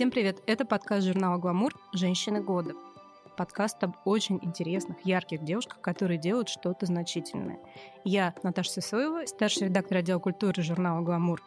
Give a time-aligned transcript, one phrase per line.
[0.00, 0.42] Всем привет!
[0.46, 1.74] Это подкаст журнала «Гламур.
[1.92, 2.72] Женщины года».
[3.36, 7.58] Подкаст об очень интересных, ярких девушках, которые делают что-то значительное.
[8.02, 11.42] Я Наташа Сысоева, старший редактор отдела культуры журнала «Гламур».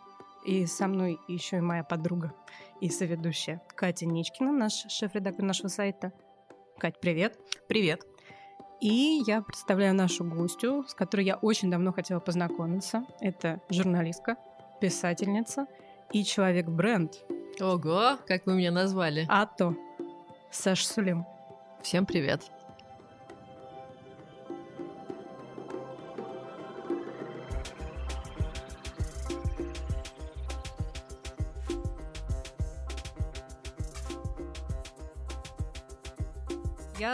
[0.46, 2.32] И со мной еще и моя подруга
[2.80, 6.14] и соведущая Катя Ничкина, наш шеф-редактор нашего сайта.
[6.78, 7.40] Кать, привет!
[7.68, 8.06] Привет!
[8.80, 13.04] И я представляю нашу гостью, с которой я очень давно хотела познакомиться.
[13.20, 14.36] Это журналистка,
[14.80, 15.66] писательница
[16.12, 17.16] и человек-бренд.
[17.60, 19.26] Ого, как вы меня назвали.
[19.30, 19.76] А то.
[20.52, 21.26] Саша Сулим.
[21.82, 22.42] Всем привет.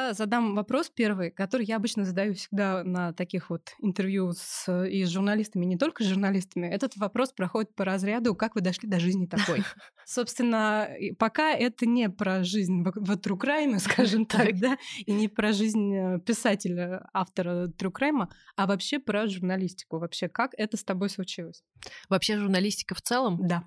[0.10, 5.04] Я задам вопрос первый, который я обычно задаю всегда на таких вот интервью с, и
[5.04, 6.66] с журналистами, не только с журналистами.
[6.66, 9.64] Этот вопрос проходит по разряду «Как вы дошли до жизни такой?».
[10.08, 15.94] Собственно, пока это не про жизнь в crime, скажем так, да, и не про жизнь
[15.96, 20.00] э, писателя, автора crime, а вообще про журналистику.
[20.00, 21.62] Вообще, как это с тобой случилось?
[22.10, 23.48] Вообще журналистика в целом?
[23.48, 23.64] Да.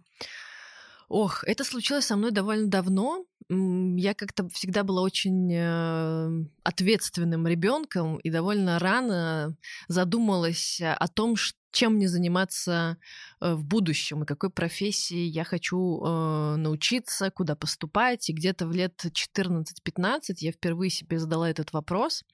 [1.08, 3.27] Ох, это случилось со мной довольно давно.
[3.48, 9.56] Я как-то всегда была очень э, ответственным ребенком и довольно рано
[9.88, 11.36] задумалась о том,
[11.72, 12.98] чем мне заниматься
[13.41, 18.28] э, в будущем и какой профессии я хочу э, научиться, куда поступать.
[18.28, 22.24] И где-то в лет 14-15 я впервые себе задала этот вопрос.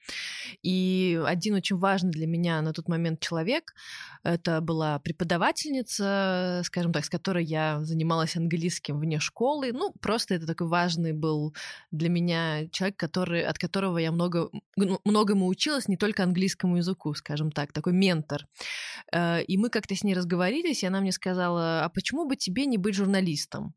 [0.61, 3.73] И один очень важный для меня на тот момент человек,
[4.23, 9.71] это была преподавательница, скажем так, с которой я занималась английским вне школы.
[9.71, 11.55] Ну, просто это такой важный был
[11.91, 14.49] для меня человек, который, от которого я много,
[15.05, 18.45] многому училась, не только английскому языку, скажем так, такой ментор.
[19.13, 22.65] Э, и мы как-то с ней разговорились, и она мне сказала, а почему бы тебе
[22.65, 23.73] не быть журналистом?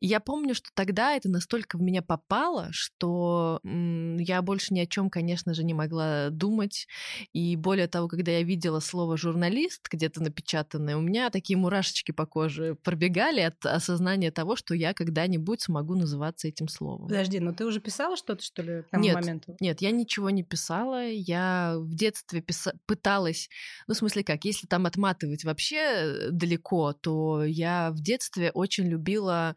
[0.00, 5.08] Я помню, что тогда это настолько в меня попало, что я больше ни о чем,
[5.08, 6.86] конечно же, не могла думать.
[7.32, 12.26] И более того, когда я видела слово журналист где-то напечатанное, у меня такие мурашечки по
[12.26, 17.08] коже пробегали от осознания того, что я когда-нибудь смогу называться этим словом.
[17.08, 19.56] Подожди, но ты уже писала что-то, что ли, к тому нет, моменту?
[19.60, 21.06] Нет, я ничего не писала.
[21.06, 23.48] Я в детстве писа- пыталась,
[23.86, 28.86] ну, в смысле как, если там отматывать вообще э, далеко, то я в детстве очень
[28.88, 29.56] любила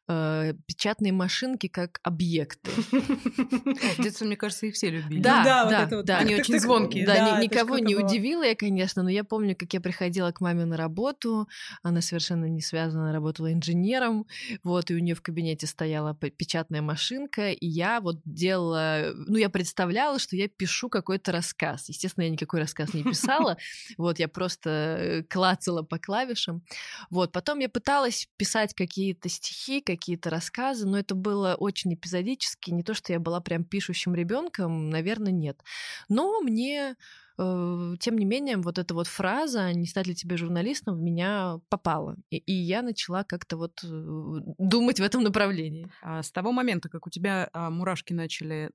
[0.07, 2.71] э, печатные машинки как объекты.
[2.71, 5.21] В детстве, мне кажется, их все любили.
[5.21, 6.17] Да, ну да, да, вот да.
[6.19, 7.05] Они очень звонкие.
[7.05, 10.77] Да, никого не удивила я, конечно, но я помню, как я приходила к маме на
[10.77, 11.47] работу,
[11.83, 14.27] она совершенно не связана, работала инженером,
[14.63, 19.49] вот, и у нее в кабинете стояла печатная машинка, и я вот делала, ну, я
[19.49, 21.89] представляла, что я пишу какой-то рассказ.
[21.89, 23.57] Естественно, я никакой рассказ не писала,
[23.97, 26.63] вот, я просто э, клацала по клавишам.
[27.09, 32.71] Вот, потом я пыталась писать какие-то стихи, какие-то рассказы, но это было очень эпизодически.
[32.71, 35.61] Не то, что я была прям пишущим ребенком, наверное, нет.
[36.09, 36.95] Но мне
[37.37, 41.59] э, тем не менее, вот эта вот фраза «не стать ли тебе журналистом» в меня
[41.69, 42.15] попала.
[42.29, 43.87] И, и я начала как-то вот э,
[44.57, 45.91] думать в этом направлении.
[46.01, 48.71] А с того момента, как у тебя а, мурашки начали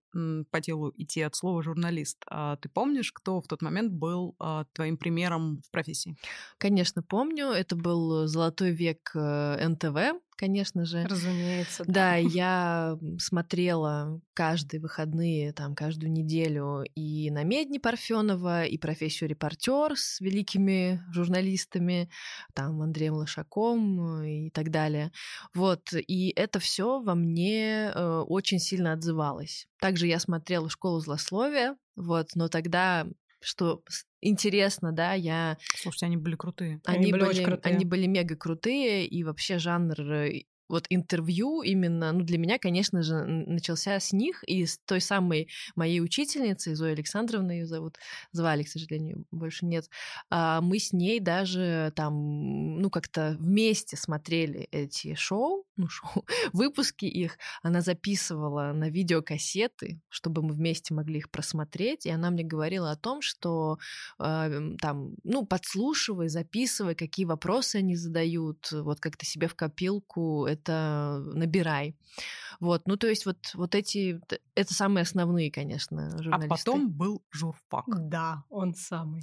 [0.50, 4.64] по телу идти от слова «журналист», а ты помнишь, кто в тот момент был а,
[4.72, 6.16] твоим примером в профессии?
[6.58, 7.48] Конечно, помню.
[7.48, 11.04] Это был золотой век э, НТВ, конечно же.
[11.04, 11.84] Разумеется.
[11.84, 19.28] Да, да я смотрела каждые выходные, там, каждую неделю и на Медни Парфенова, и профессию
[19.28, 22.10] репортер с великими журналистами,
[22.54, 25.12] там, Андреем Лошаком и так далее.
[25.54, 29.66] Вот, и это все во мне э, очень сильно отзывалось.
[29.80, 33.06] Также я смотрела «Школу злословия», вот, но тогда
[33.40, 33.82] что
[34.28, 35.58] интересно, да, я...
[35.74, 36.80] Слушайте, они были крутые.
[36.84, 37.74] Они, они были, были очень крутые.
[37.74, 43.02] Они были мега крутые, и вообще жанр э, вот интервью именно, ну, для меня, конечно
[43.02, 47.98] же, начался с них и с той самой моей учительницы, Зои Александровны ее зовут,
[48.32, 49.88] звали, к сожалению, больше нет.
[50.30, 57.04] А мы с ней даже там, ну, как-то вместе смотрели эти шоу, ну, шоу, выпуски
[57.04, 57.38] их.
[57.62, 62.96] Она записывала на видеокассеты, чтобы мы вместе могли их просмотреть, и она мне говорила о
[62.96, 63.78] том, что
[64.18, 71.22] э, там, ну, подслушивай, записывай, какие вопросы они задают, вот как-то себе в копилку это
[71.34, 71.94] набирай.
[72.60, 74.20] Вот, ну то есть вот, вот эти,
[74.54, 76.54] это самые основные, конечно, а журналисты.
[76.54, 77.84] А потом был журфак.
[77.86, 79.20] Да, он самый.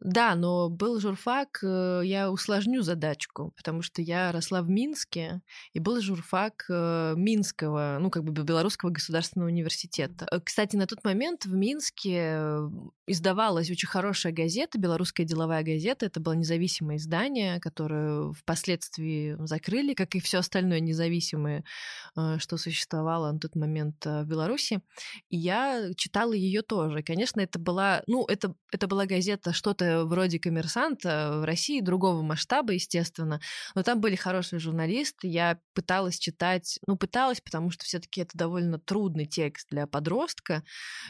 [0.00, 5.42] Да, но был журфак, э, я усложню задачку, потому что я росла в Минске,
[5.72, 10.26] и был журфак э, Минского, ну как бы Белорусского государственного университета.
[10.30, 12.38] Э, кстати, на тот момент в Минске
[13.06, 20.14] издавалась очень хорошая газета, Белорусская деловая газета, это было независимое издание, которое впоследствии закрыли, как
[20.14, 21.64] и все остальное остальное независимое,
[22.16, 24.80] э, что существовало на тот момент э, в Беларуси.
[25.30, 27.02] И я читала ее тоже.
[27.02, 32.72] Конечно, это была, ну, это, это была газета что-то вроде «Коммерсанта» в России, другого масштаба,
[32.72, 33.40] естественно.
[33.74, 35.28] Но там были хорошие журналисты.
[35.28, 40.62] Я пыталась читать, ну, пыталась, потому что все таки это довольно трудный текст для подростка.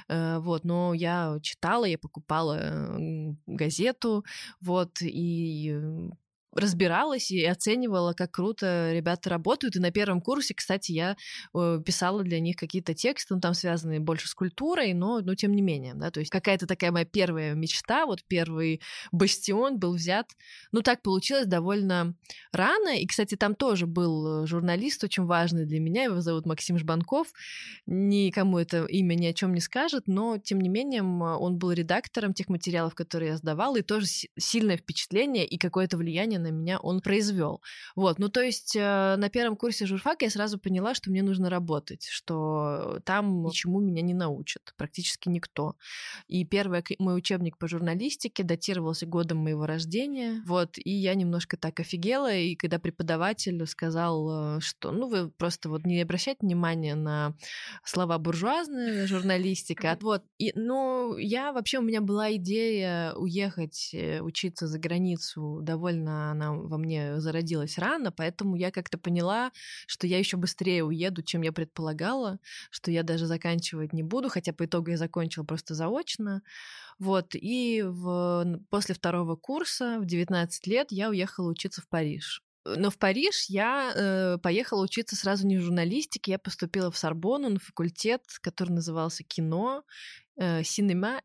[0.09, 2.99] Э, вот, но я читала, я покупала
[3.47, 4.25] газету,
[4.61, 5.77] вот, и
[6.55, 9.77] разбиралась и оценивала, как круто ребята работают.
[9.77, 11.17] И на первом курсе, кстати, я
[11.55, 15.53] э, писала для них какие-то тексты, ну, там связанные больше с культурой, но, но тем
[15.53, 18.81] не менее, да, то есть какая-то такая моя первая мечта, вот первый
[19.13, 20.31] бастион был взят,
[20.73, 22.15] ну, так получилось довольно
[22.53, 27.29] рано, и, кстати, там тоже был журналист очень важный для меня, его зовут Максим Жбанков,
[27.87, 32.35] никому это имя ни о чем не скажет, но, тем не менее, он был редактором
[32.35, 34.07] тех материалов, которые я сдавала, и тоже
[34.39, 37.61] сильное впечатление и какое-то влияние на меня он произвел.
[37.95, 41.51] Вот, ну то есть э, на первом курсе журфака я сразу поняла, что мне нужно
[41.51, 45.77] работать, что там ничему меня не научат, практически никто.
[46.27, 51.81] И первый мой учебник по журналистике датировался годом моего рождения, вот, и я немножко так
[51.81, 57.35] офигела, и когда преподаватель сказал, э, что, ну вы просто вот не обращайте внимания на
[57.85, 64.67] слова буржуазная журналистика, вот, и, ну, я вообще, у меня была идея уехать э, учиться
[64.67, 69.53] за границу довольно она во мне зародилась рано, поэтому я как-то поняла,
[69.87, 72.39] что я еще быстрее уеду, чем я предполагала,
[72.71, 76.43] что я даже заканчивать не буду, хотя по итогу я закончила просто заочно.
[76.99, 82.43] Вот, и в, после второго курса в 19 лет я уехала учиться в Париж.
[82.67, 87.59] Но в Париж я э, поехала учиться сразу не журналистике, я поступила в Сорбонну на
[87.59, 89.85] факультет, который назывался кино,
[90.39, 90.63] э,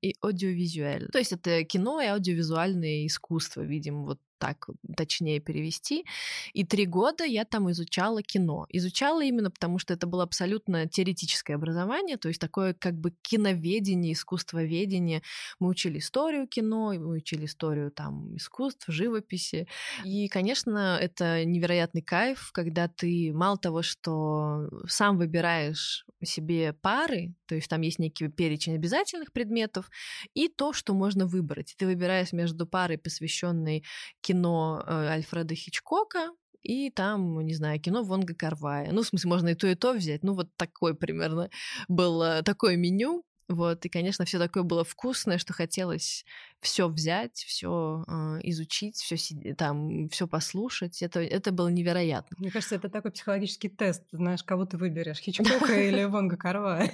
[0.02, 1.08] и аудиовизуэль.
[1.12, 6.06] То есть это кино и аудиовизуальное искусство, видимо, вот так точнее перевести.
[6.54, 8.66] И три года я там изучала кино.
[8.70, 14.14] Изучала именно потому, что это было абсолютно теоретическое образование, то есть такое как бы киноведение,
[14.14, 15.22] искусствоведение.
[15.60, 19.68] Мы учили историю кино, мы учили историю там искусств, живописи.
[20.04, 27.56] И, конечно, это невероятный кайф, когда ты мало того, что сам выбираешь себе пары, то
[27.56, 29.90] есть там есть некий перечень обязательных предметов,
[30.34, 31.76] и то, что можно выбрать.
[31.78, 33.84] Ты выбираешь между парой, посвященной
[34.22, 36.30] кино э, Альфреда Хичкока,
[36.64, 38.92] и там, не знаю, кино Вонга Карвая.
[38.92, 40.24] Ну, в смысле, можно и то, и то взять.
[40.24, 41.50] Ну, вот такой примерно
[41.88, 43.24] было такое меню.
[43.48, 46.26] Вот, и, конечно, все такое было вкусное, что хотелось
[46.62, 51.04] все взять, все э, изучить, все там, все послушать.
[51.04, 52.36] Это, это было невероятно.
[52.40, 54.02] Мне кажется, это такой психологический тест.
[54.12, 56.92] Знаешь, кого ты выберешь, Хичкока или Вонга Карвая.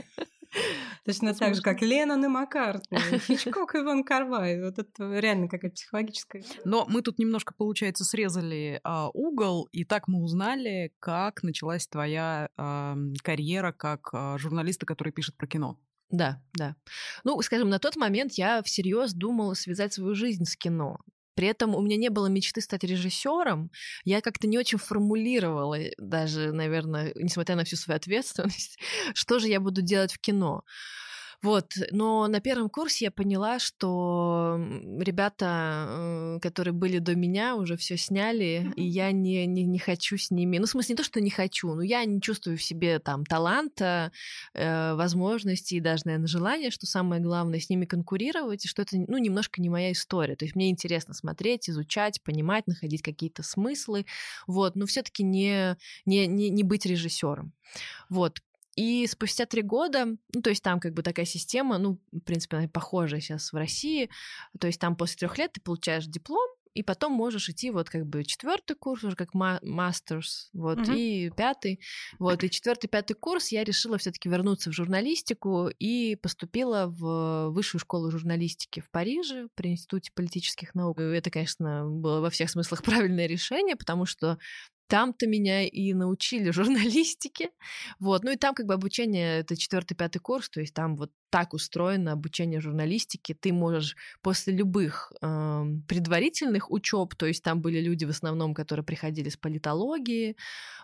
[1.03, 4.61] Точно так же, как Леннон и Маккартни, Хичкок и Ван Карвай.
[4.63, 6.43] Вот это реально какая-то психологическая.
[6.63, 12.49] Но мы тут немножко, получается, срезали а, угол, и так мы узнали, как началась твоя
[12.55, 15.79] а, карьера как а, журналиста, который пишет про кино.
[16.11, 16.75] Да, да.
[17.23, 20.99] Ну, скажем, на тот момент я всерьез думала связать свою жизнь с кино.
[21.35, 23.71] При этом у меня не было мечты стать режиссером.
[24.03, 28.79] Я как-то не очень формулировала, даже, наверное, несмотря на всю свою ответственность,
[29.13, 30.63] что же я буду делать в кино.
[31.43, 34.57] Вот, но на первом курсе я поняла, что
[34.99, 40.17] ребята, э, которые были до меня, уже все сняли, и я не, не, не хочу
[40.17, 40.59] с ними.
[40.59, 43.25] Ну, в смысле, не то, что не хочу, но я не чувствую в себе там
[43.25, 44.11] таланта,
[44.53, 48.97] э, возможностей и даже, наверное, желания, что самое главное, с ними конкурировать, и что это,
[48.97, 50.35] ну, немножко не моя история.
[50.35, 54.05] То есть мне интересно смотреть, изучать, понимать, находить какие-то смыслы,
[54.45, 57.53] вот, но все-таки не, не, не, не быть режиссером.
[58.09, 58.41] Вот,
[58.81, 62.57] и спустя три года, ну, то есть там как бы такая система, ну, в принципе,
[62.57, 64.09] она похожая сейчас в России,
[64.59, 68.07] то есть там после трех лет ты получаешь диплом, и потом можешь идти вот как
[68.07, 70.93] бы четвертый курс уже как мастерс, вот угу.
[70.93, 71.79] и пятый,
[72.17, 77.81] вот и четвертый пятый курс я решила все-таки вернуться в журналистику и поступила в высшую
[77.81, 80.99] школу журналистики в Париже при институте политических наук.
[81.01, 84.39] И это, конечно, было во всех смыслах правильное решение, потому что
[84.91, 87.51] там-то меня и научили журналистике.
[87.99, 88.25] Вот.
[88.25, 91.53] Ну и там как бы обучение, это четвертый, пятый курс, то есть там вот так
[91.53, 93.33] устроено обучение журналистики.
[93.33, 98.85] Ты можешь после любых э, предварительных учеб, то есть там были люди в основном, которые
[98.85, 100.35] приходили с политологии,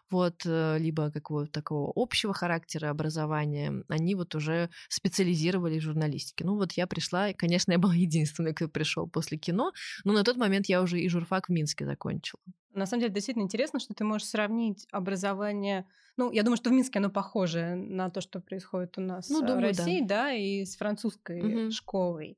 [0.10, 6.46] вот, э, либо какого-то такого общего характера образования, они вот уже специализировали в журналистике.
[6.46, 9.74] Ну вот я пришла, и, конечно, я была единственной, кто пришел после кино,
[10.06, 12.42] но на тот момент я уже и журфак в Минске закончила.
[12.74, 15.86] На самом деле, действительно интересно, что ты можешь сравнить образование.
[16.18, 19.42] Ну, я думаю, что в Минске оно похоже на то, что происходит у нас ну,
[19.42, 20.24] думаю, в России, да.
[20.24, 21.72] да, и с французской угу.
[21.72, 22.38] школой.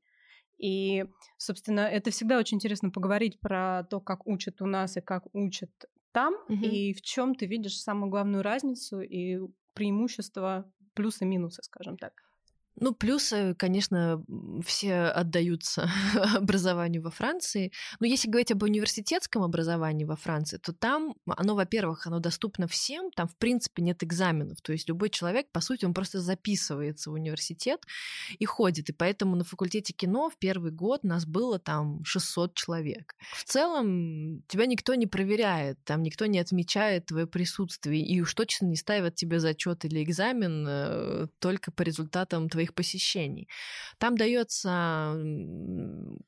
[0.57, 1.05] И,
[1.37, 5.71] собственно, это всегда очень интересно поговорить про то, как учат у нас и как учат
[6.11, 6.65] там, угу.
[6.65, 9.39] и в чем ты видишь самую главную разницу и
[9.73, 12.28] преимущества, плюсы-минусы, скажем так?
[12.81, 14.23] Ну, плюсы, конечно,
[14.65, 15.89] все отдаются
[16.35, 17.71] образованию во Франции.
[17.99, 23.11] Но если говорить об университетском образовании во Франции, то там оно, во-первых, оно доступно всем,
[23.11, 24.61] там, в принципе, нет экзаменов.
[24.61, 27.85] То есть любой человек, по сути, он просто записывается в университет
[28.37, 28.89] и ходит.
[28.89, 33.13] И поэтому на факультете кино в первый год нас было там 600 человек.
[33.33, 38.67] В целом тебя никто не проверяет, там никто не отмечает твое присутствие и уж точно
[38.67, 43.47] не ставят тебе зачет или экзамен э, только по результатам твоих твоих посещений.
[43.97, 45.17] Там дается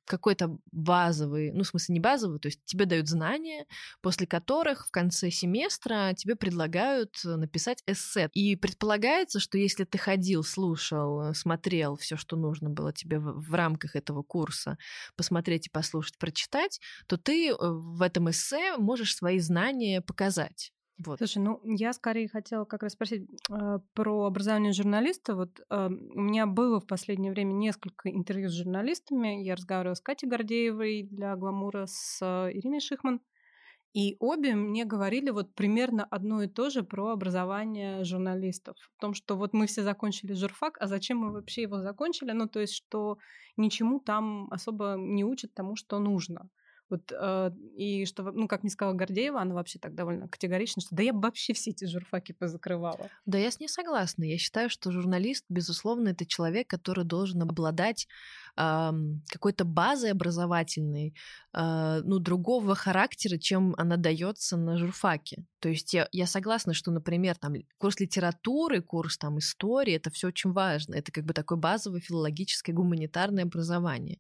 [0.05, 3.65] какой-то базовый, ну, в смысле, не базовый, то есть тебе дают знания,
[4.01, 8.29] после которых в конце семестра тебе предлагают написать эссе.
[8.33, 13.53] И предполагается, что если ты ходил, слушал, смотрел все, что нужно было тебе в, в
[13.53, 14.77] рамках этого курса,
[15.15, 20.71] посмотреть и послушать, прочитать, то ты э, в этом эссе можешь свои знания показать.
[21.05, 21.17] Вот.
[21.17, 25.35] Слушай, ну я скорее хотела как раз спросить э, про образование журналиста.
[25.35, 29.43] Вот э, у меня было в последнее время несколько интервью с журналистами.
[29.43, 33.21] Я разговаривала с Катей Гордеевой для Гламура, с э, Ириной Шихман.
[33.93, 38.77] И обе мне говорили вот примерно одно и то же про образование журналистов.
[38.97, 42.31] В том, что вот мы все закончили журфак, а зачем мы вообще его закончили?
[42.31, 43.17] Ну, то есть, что
[43.57, 46.49] ничему там особо не учат тому, что нужно.
[46.91, 50.93] Вот, э, и что, ну, как мне сказала Гордеева, она вообще так довольно категорична, что
[50.93, 53.09] да я бы вообще все эти журфаки позакрывала.
[53.25, 54.25] Да, я с ней согласна.
[54.25, 58.07] Я считаю, что журналист, безусловно, это человек, который должен обладать
[58.55, 61.15] какой-то базой образовательной,
[61.53, 65.45] э, ну, другого характера, чем она дается на журфаке.
[65.59, 70.27] То есть я, я согласна, что, например, там курс литературы, курс там истории, это все
[70.27, 70.95] очень важно.
[70.95, 74.19] Это как бы такое базовое филологическое гуманитарное образование.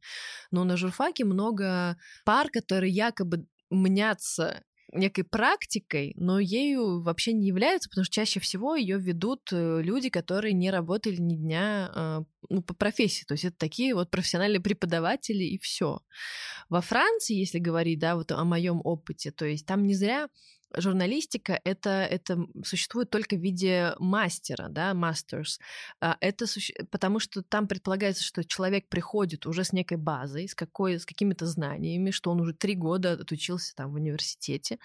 [0.51, 7.89] Но на журфаке много пар, которые якобы мнятся некой практикой, но ею вообще не являются,
[7.89, 12.61] потому что чаще всего ее ведут э, люди, которые не работали ни дня а, ну,
[12.61, 13.23] по профессии.
[13.25, 16.01] То есть это такие вот профессиональные преподаватели и все.
[16.69, 20.27] Во Франции, если говорить, да, вот о моем опыте, то есть там не зря
[20.75, 25.59] журналистика это, это существует только в виде мастера, да, masters.
[25.99, 26.73] А, это суще...
[26.91, 31.45] потому что там предполагается, что человек приходит уже с некой базой, с, какой, с какими-то
[31.45, 34.79] знаниями, что он уже три года отучился там в университете,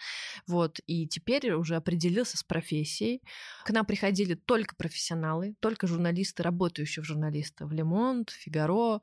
[0.47, 3.23] вот, и теперь уже определился с профессией.
[3.65, 9.01] К нам приходили только профессионалы, только журналисты, работающие в журналиста в Лемонт, Фигаро,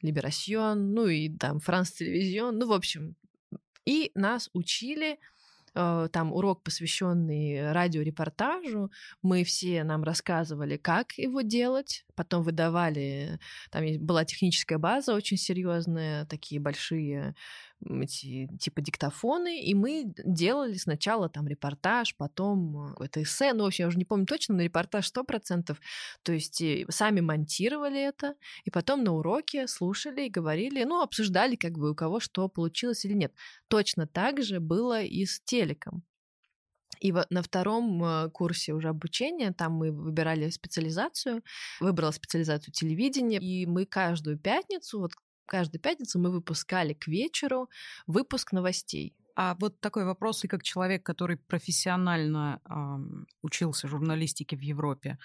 [0.00, 3.16] Либерасьон, ну и там Франс Телевизион, ну, в общем,
[3.84, 5.18] и нас учили
[5.74, 8.90] там урок, посвященный радиорепортажу.
[9.22, 12.04] Мы все нам рассказывали, как его делать.
[12.14, 13.40] Потом выдавали,
[13.70, 17.34] там была техническая база очень серьезная, такие большие
[18.02, 23.84] эти типа диктофоны, и мы делали сначала там репортаж, потом какое-то эссе, ну, в общем,
[23.84, 25.80] я уже не помню точно, но репортаж сто процентов.
[26.22, 31.72] То есть сами монтировали это, и потом на уроке слушали и говорили, ну, обсуждали как
[31.72, 33.32] бы у кого что получилось или нет.
[33.68, 36.02] Точно так же было и с телеком.
[37.00, 41.42] И на втором э, курсе уже обучения, там мы выбирали специализацию,
[41.80, 45.12] выбрала специализацию телевидения, и мы каждую пятницу, вот
[45.46, 47.68] каждую пятницу мы выпускали к вечеру
[48.06, 49.14] выпуск новостей.
[49.36, 55.18] А вот такой вопрос, и как человек, который профессионально э, учился журналистике в Европе,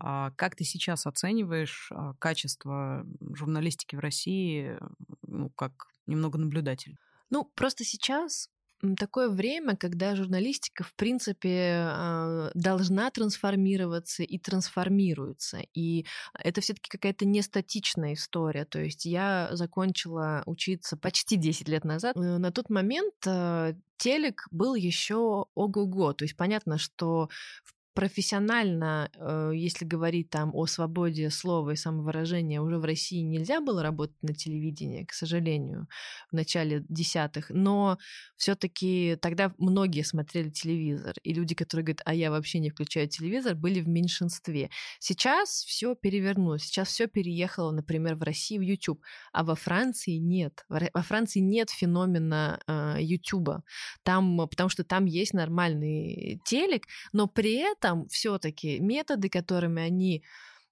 [0.00, 4.78] э, как ты сейчас оцениваешь э, качество журналистики в России,
[5.22, 6.98] ну, как немного наблюдатель?
[7.30, 8.50] Ну, просто сейчас
[8.98, 15.60] такое время, когда журналистика, в принципе, а, должна трансформироваться и трансформируется.
[15.74, 16.06] И
[16.38, 18.64] это все-таки какая-то не статичная история.
[18.64, 22.16] То есть я закончила учиться почти 10 лет назад.
[22.16, 26.12] Э, на тот момент э, телек был еще ого-го.
[26.12, 27.28] То есть понятно, что
[27.64, 33.60] в профессионально, э, если говорить там о свободе слова и самовыражения, уже в России нельзя
[33.60, 35.86] было работать на телевидении, к сожалению,
[36.30, 37.98] в начале десятых, но
[38.36, 43.54] все-таки тогда многие смотрели телевизор, и люди, которые говорят, а я вообще не включаю телевизор,
[43.54, 44.70] были в меньшинстве.
[44.98, 49.00] Сейчас все перевернулось, сейчас все переехало, например, в России в YouTube,
[49.32, 50.64] а во Франции нет.
[50.68, 53.62] Во Франции нет феномена э, YouTube,
[54.02, 60.24] там, потому что там есть нормальный телек, но при этом этом все-таки методы, которыми они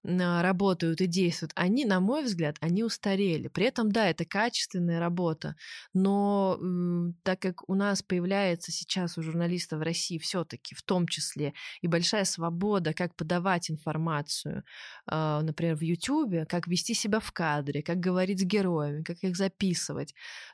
[0.03, 3.47] работают и действуют, они, на мой взгляд, они устарели.
[3.47, 5.55] При этом, да, это качественная работа,
[5.93, 6.59] но
[7.23, 11.87] так как у нас появляется сейчас у журналистов в России все-таки в том числе и
[11.87, 14.63] большая свобода, как подавать информацию,
[15.07, 19.35] а, например, в YouTube, как вести себя в кадре, как говорить с героями, как их
[19.37, 20.13] записывать,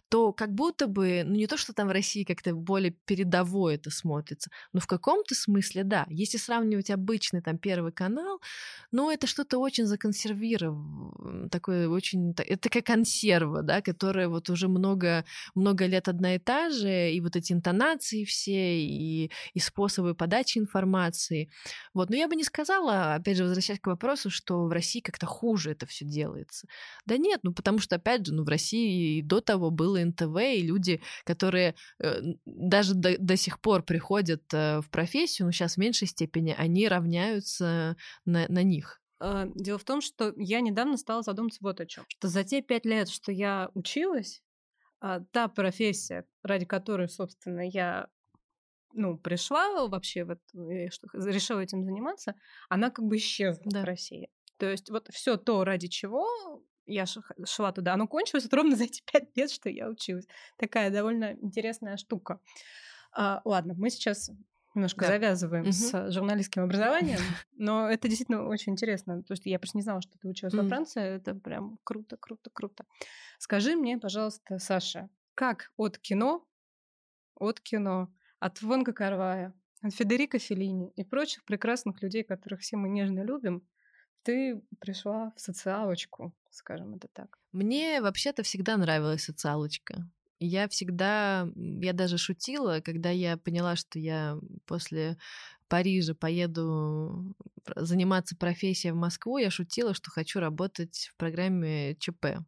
[0.09, 3.89] то как будто бы, ну не то, что там в России как-то более передовое это
[3.91, 6.05] смотрится, но в каком-то смысле да.
[6.09, 8.41] Если сравнивать обычный там Первый канал,
[8.91, 15.23] ну это что-то очень законсервировано, такое очень, это такая консерва, да, которая вот уже много,
[15.55, 20.57] много лет одна и та же, и вот эти интонации все, и, и способы подачи
[20.57, 21.49] информации.
[21.93, 25.25] Вот, но я бы не сказала, опять же, возвращаясь к вопросу, что в России как-то
[25.25, 26.67] хуже это все делается.
[27.05, 30.35] Да нет, ну потому что, опять же, ну в России и до того было НТВ,
[30.37, 35.75] и люди, которые э, даже до, до сих пор приходят э, в профессию, но сейчас
[35.75, 38.99] в меньшей степени, они равняются на, на них.
[39.19, 42.05] А, дело в том, что я недавно стала задумываться вот о чем.
[42.07, 44.41] Что за те пять лет, что я училась,
[45.01, 48.07] а, та профессия, ради которой, собственно, я
[48.93, 50.39] ну, пришла вообще, вот,
[50.91, 52.35] что, решила этим заниматься,
[52.69, 53.81] она как бы исчезла да.
[53.81, 54.29] в России.
[54.57, 56.27] То есть вот все то, ради чего
[56.85, 57.05] я
[57.45, 57.93] шла туда.
[57.93, 60.27] Оно кончилось вот ровно за эти пять лет, что я училась.
[60.57, 62.41] Такая довольно интересная штука.
[63.11, 64.31] А, ладно, мы сейчас
[64.75, 65.07] немножко да.
[65.07, 65.71] завязываем угу.
[65.71, 67.19] с журналистским образованием,
[67.57, 69.23] но это действительно очень интересно.
[69.23, 71.01] То есть я просто не знала, что ты училась во Франции.
[71.01, 72.85] Это прям круто, круто, круто.
[73.37, 76.45] Скажи мне, пожалуйста, Саша, как от кино,
[77.35, 82.89] от кино, от Вонга Карвая, от Федерико Феллини и прочих прекрасных людей, которых все мы
[82.89, 83.67] нежно любим,
[84.23, 87.37] ты пришла в социалочку, скажем это так.
[87.51, 90.09] Мне вообще-то всегда нравилась социалочка.
[90.39, 95.17] Я всегда, я даже шутила, когда я поняла, что я после
[95.67, 97.35] Парижа поеду
[97.75, 102.39] заниматься профессией в Москву, я шутила, что хочу работать в программе ЧП.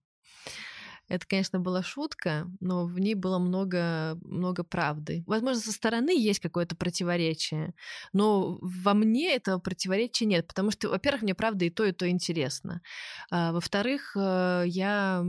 [1.11, 5.25] Это, конечно, была шутка, но в ней было много, много правды.
[5.27, 7.73] Возможно, со стороны есть какое-то противоречие,
[8.13, 12.09] но во мне этого противоречия нет, потому что, во-первых, мне правда и то, и то
[12.09, 12.81] интересно.
[13.29, 15.25] А, во-вторых, э, я,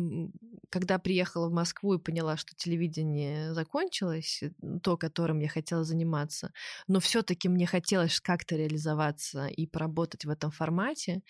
[0.70, 4.50] когда приехала в Москву и поняла, что телевидение закончилось, э,
[4.84, 6.52] то, которым я хотела заниматься,
[6.86, 11.22] но все-таки мне хотелось как-то реализоваться и поработать в этом формате,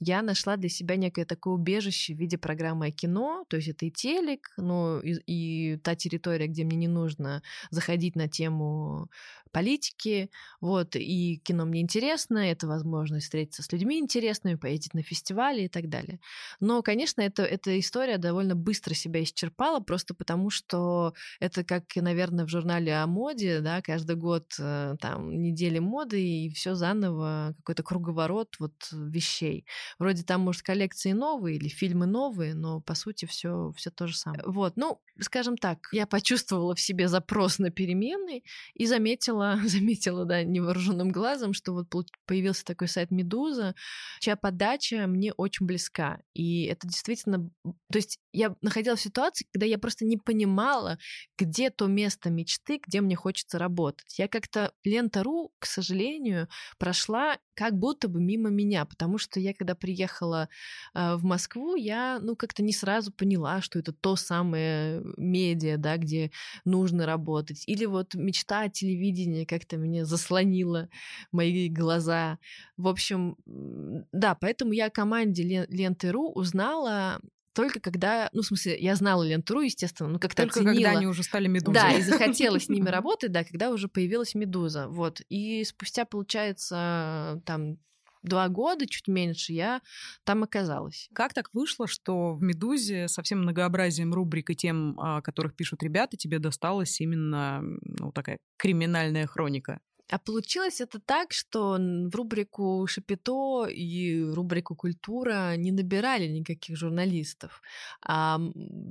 [0.00, 3.90] я нашла для себя некое такое убежище в виде программы кино, то есть это и
[3.94, 9.08] телек, ну и, и та территория, где мне не нужно заходить на тему
[9.54, 10.30] политики,
[10.60, 15.68] вот, и кино мне интересно, это возможность встретиться с людьми интересными, поездить на фестивали и
[15.68, 16.18] так далее.
[16.58, 22.46] Но, конечно, это, эта история довольно быстро себя исчерпала, просто потому что это как, наверное,
[22.46, 27.84] в журнале о моде, да, каждый год э, там недели моды, и все заново, какой-то
[27.84, 29.66] круговорот вот вещей.
[30.00, 34.16] Вроде там, может, коллекции новые или фильмы новые, но, по сути, все все то же
[34.16, 34.42] самое.
[34.46, 38.42] Вот, ну, скажем так, я почувствовала в себе запрос на перемены
[38.72, 41.86] и заметила, заметила, да, невооруженным глазом, что вот
[42.24, 43.74] появился такой сайт Медуза,
[44.20, 46.20] чья подача мне очень близка.
[46.32, 47.50] И это действительно...
[47.92, 50.98] То есть я находилась в ситуации, когда я просто не понимала,
[51.36, 54.18] где то место мечты, где мне хочется работать.
[54.18, 59.74] Я как-то лента.ру, к сожалению, прошла как будто бы мимо меня, потому что я, когда
[59.74, 60.48] приехала
[60.94, 65.96] э, в Москву, я, ну, как-то не сразу поняла, что это то самое медиа, да,
[65.96, 66.30] где
[66.64, 67.64] нужно работать.
[67.66, 70.88] Или вот мечта о телевидении как-то мне заслонила
[71.32, 72.38] мои глаза.
[72.76, 77.20] В общем, да, поэтому я о команде Ленты.ру узнала
[77.54, 80.74] только когда, ну, в смысле, я знала Лентуру, естественно, ну, как-то Только оценила.
[80.74, 81.74] когда они уже стали Медузой.
[81.74, 85.22] Да, и захотела с ними работать, да, когда уже появилась Медуза, вот.
[85.28, 87.78] И спустя, получается, там
[88.24, 89.80] два года, чуть меньше, я
[90.24, 91.08] там оказалась.
[91.14, 95.82] Как так вышло, что в «Медузе» со всем многообразием рубрик и тем, о которых пишут
[95.82, 99.80] ребята, тебе досталась именно ну, такая криминальная хроника?
[100.10, 107.62] А получилось это так, что в рубрику «Шапито» и рубрику «Культура» не набирали никаких журналистов.
[108.02, 108.38] А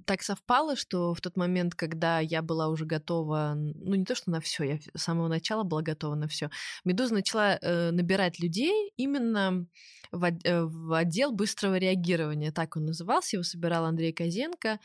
[0.05, 4.31] так совпало, что в тот момент, когда я была уже готова, ну не то что
[4.31, 6.49] на все, я с самого начала была готова на все,
[6.83, 9.67] «Медуза» начала э, набирать людей именно
[10.13, 14.79] в, э, в отдел быстрого реагирования, так он назывался, его собирал Андрей Козенко,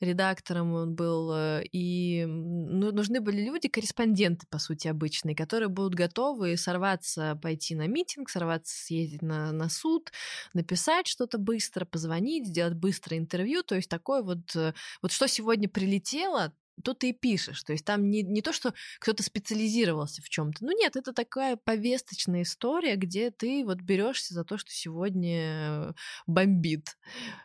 [0.00, 5.94] редактором он был, э, и ну, нужны были люди, корреспонденты, по сути, обычные, которые будут
[5.94, 10.12] готовы сорваться, пойти на митинг, сорваться, съездить на, на суд,
[10.54, 13.62] написать что-то быстро, позвонить, сделать быстрое интервью.
[13.62, 17.62] То есть такое вот, э, вот что сегодня прилетело, то ты и пишешь.
[17.64, 20.64] То есть там не, не то, что кто-то специализировался в чем-то.
[20.64, 25.94] Ну нет, это такая повесточная история, где ты вот берешься за то, что сегодня
[26.26, 26.98] бомбит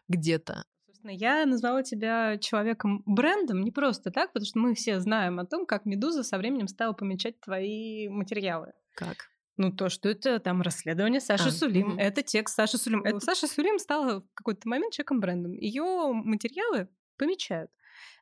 [0.07, 0.65] где-то.
[1.09, 5.65] Я назвала тебя человеком брендом не просто так, потому что мы все знаем о том,
[5.65, 8.73] как Медуза со временем стала помечать твои материалы.
[8.95, 9.29] Как?
[9.57, 11.99] Ну, то, что это там расследование Саши а, Сулим, угу.
[11.99, 13.03] это текст Саши Сулим.
[13.03, 15.53] Это Саша Сулим стала в какой-то момент человеком брендом.
[15.53, 17.71] Ее материалы помечают.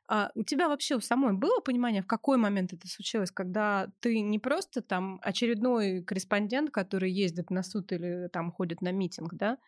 [0.08, 4.20] А у тебя вообще у самой было понимание, в какой момент это случилось, когда ты
[4.20, 9.58] не просто там очередной корреспондент, который ездит на суд или там ходит на митинг, да,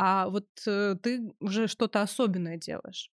[0.00, 3.10] а вот э, ты уже что-то особенное делаешь?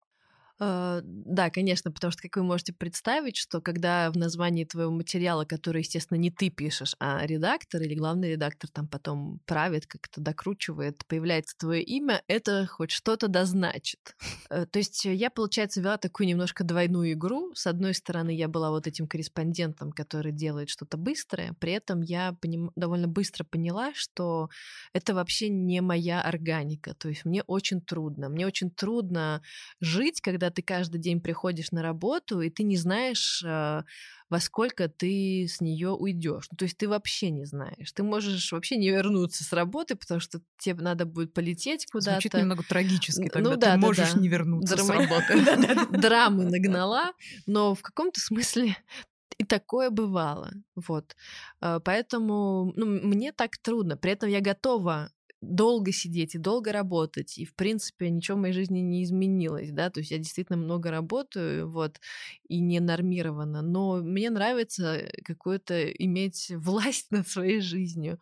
[0.61, 5.43] Э, да, конечно, потому что, как вы можете представить, что когда в названии твоего материала,
[5.43, 11.03] который, естественно, не ты пишешь, а редактор или главный редактор там потом правит, как-то докручивает,
[11.07, 14.15] появляется твое имя, это хоть что-то дозначит.
[14.51, 17.53] Э, то есть я, получается, вела такую немножко двойную игру.
[17.55, 22.33] С одной стороны, я была вот этим корреспондентом, который делает что-то быстрое, при этом я
[22.39, 22.71] поним...
[22.75, 24.49] довольно быстро поняла, что
[24.93, 26.93] это вообще не моя органика.
[26.93, 28.29] То есть мне очень трудно.
[28.29, 29.41] Мне очень трудно
[29.79, 33.83] жить, когда ты каждый день приходишь на работу, и ты не знаешь, а,
[34.29, 36.47] во сколько ты с нее уйдешь.
[36.51, 37.91] Ну, то есть ты вообще не знаешь.
[37.91, 42.11] Ты можешь вообще не вернуться с работы, потому что тебе надо будет полететь куда-то.
[42.11, 44.93] Звучит немного трагически, тогда ну, да, ты можешь да, не вернуться Драма...
[44.93, 45.91] с работы.
[46.01, 47.11] Драмы нагнала,
[47.45, 48.77] но в каком-то смысле
[49.37, 50.51] и такое бывало.
[50.75, 51.15] Вот.
[51.59, 53.97] А, поэтому ну, мне так трудно.
[53.97, 58.53] При этом я готова долго сидеть и долго работать, и, в принципе, ничего в моей
[58.53, 61.99] жизни не изменилось, да, то есть я действительно много работаю, вот,
[62.47, 68.19] и не нормирована, но мне нравится какое-то иметь власть над своей жизнью.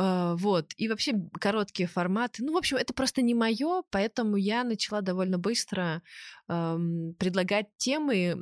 [0.00, 0.74] А, вот.
[0.76, 2.44] И вообще короткие форматы.
[2.44, 6.02] Ну, в общем, это просто не мое, поэтому я начала довольно быстро
[6.46, 8.32] предлагать темы,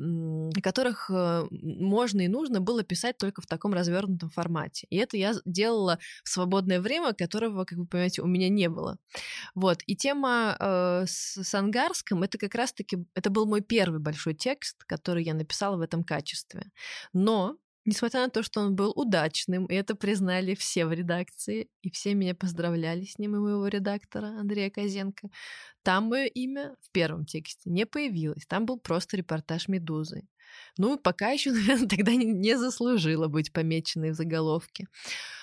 [0.57, 4.87] о которых э, можно и нужно было писать только в таком развернутом формате.
[4.90, 8.99] И это я делала в свободное время, которого, как вы понимаете, у меня не было.
[9.57, 9.81] Вот.
[9.87, 14.85] И тема э, с, с ангарском это как раз-таки это был мой первый большой текст,
[14.85, 16.71] который я написала в этом качестве.
[17.12, 21.90] Но Несмотря на то, что он был удачным, и это признали все в редакции, и
[21.90, 25.29] все меня поздравляли с ним и моего редактора Андрея Козенко,
[25.85, 28.44] там мое имя в первом тексте не появилось.
[28.46, 30.27] Там был просто репортаж «Медузы».
[30.79, 34.87] Ну, пока еще, наверное, тогда не заслужила быть помеченной в заголовке.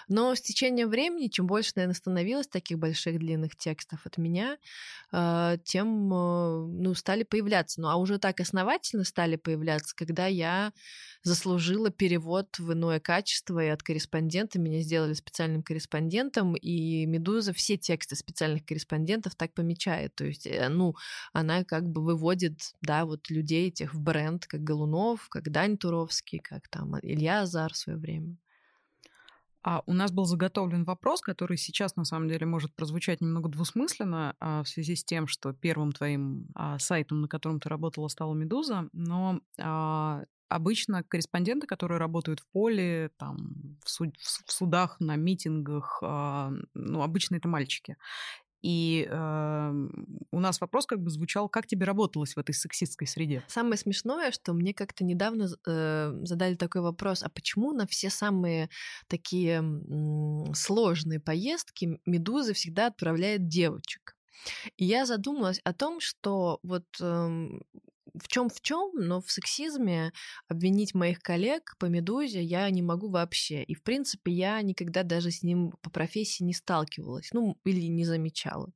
[0.07, 4.57] Но с течением времени, чем больше, наверное, становилось таких больших длинных текстов от меня,
[5.11, 7.81] а, тем а, ну, стали появляться.
[7.81, 10.73] Ну, а уже так основательно стали появляться, когда я
[11.23, 17.77] заслужила перевод в иное качество, и от корреспондента меня сделали специальным корреспондентом, и «Медуза» все
[17.77, 20.15] тексты специальных корреспондентов так помечает.
[20.15, 20.95] То есть, э, ну,
[21.31, 24.92] она как бы выводит, да, вот людей этих в бренд, как Голунов,
[25.29, 28.37] как Дань Туровский, как там Илья Азар в свое время.
[29.65, 34.35] А у нас был заготовлен вопрос, который сейчас на самом деле может прозвучать немного двусмысленно
[34.39, 38.33] а, в связи с тем, что первым твоим а, сайтом, на котором ты работала, стала
[38.33, 45.15] Медуза, но а, обычно корреспонденты, которые работают в поле, там, в, суд, в судах, на
[45.15, 47.95] митингах, а, ну, обычно это мальчики.
[48.63, 49.87] И э,
[50.31, 53.43] у нас вопрос как бы звучал, как тебе работалось в этой сексистской среде?
[53.47, 58.69] Самое смешное, что мне как-то недавно э, задали такой вопрос, а почему на все самые
[59.07, 64.15] такие э, сложные поездки Медуза всегда отправляет девочек?
[64.77, 67.49] И я задумалась о том, что вот э,
[68.19, 70.11] в чем в чем, но в сексизме
[70.47, 73.63] обвинить моих коллег по медузе я не могу вообще.
[73.63, 78.05] И, в принципе, я никогда даже с ним по профессии не сталкивалась, ну, или не
[78.05, 78.71] замечала.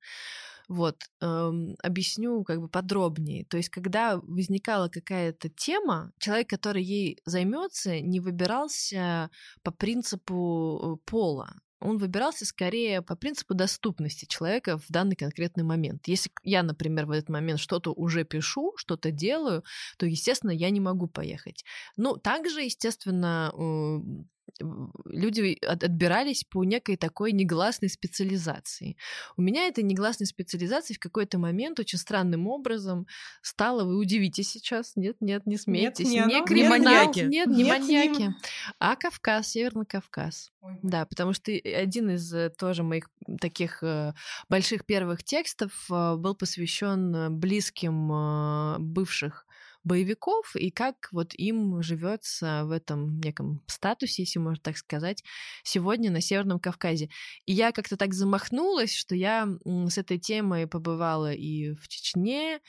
[0.67, 3.45] Вот, эм, объясню как бы подробнее.
[3.45, 9.29] То есть, когда возникала какая-то тема, человек, который ей займется, не выбирался
[9.63, 16.07] по принципу э, пола он выбирался скорее по принципу доступности человека в данный конкретный момент.
[16.07, 19.63] Если я, например, в этот момент что-то уже пишу, что-то делаю,
[19.97, 21.63] то, естественно, я не могу поехать.
[21.95, 23.51] Ну, также, естественно,
[25.05, 28.97] люди отбирались по некой такой негласной специализации.
[29.35, 33.07] У меня этой негласной специализации в какой-то момент очень странным образом
[33.41, 37.19] стало, вы удивитесь сейчас, нет, нет, не смейтесь, нет, не, не криминал, маньяки.
[37.21, 38.35] нет, не нет, маньяки, не...
[38.79, 40.51] а Кавказ, Северный Кавказ.
[40.61, 40.79] Ой.
[40.81, 44.13] Да, потому что один из э, тоже моих таких э,
[44.49, 49.46] больших первых текстов э, был посвящен близким бывших
[49.87, 55.23] боевиков и как вот им живется в этом неком статусе, если можно так сказать,
[55.63, 57.09] сегодня на Северном Кавказе.
[57.45, 62.59] И я как-то так замахнулась, что я с этой темой побывала и в Чечне,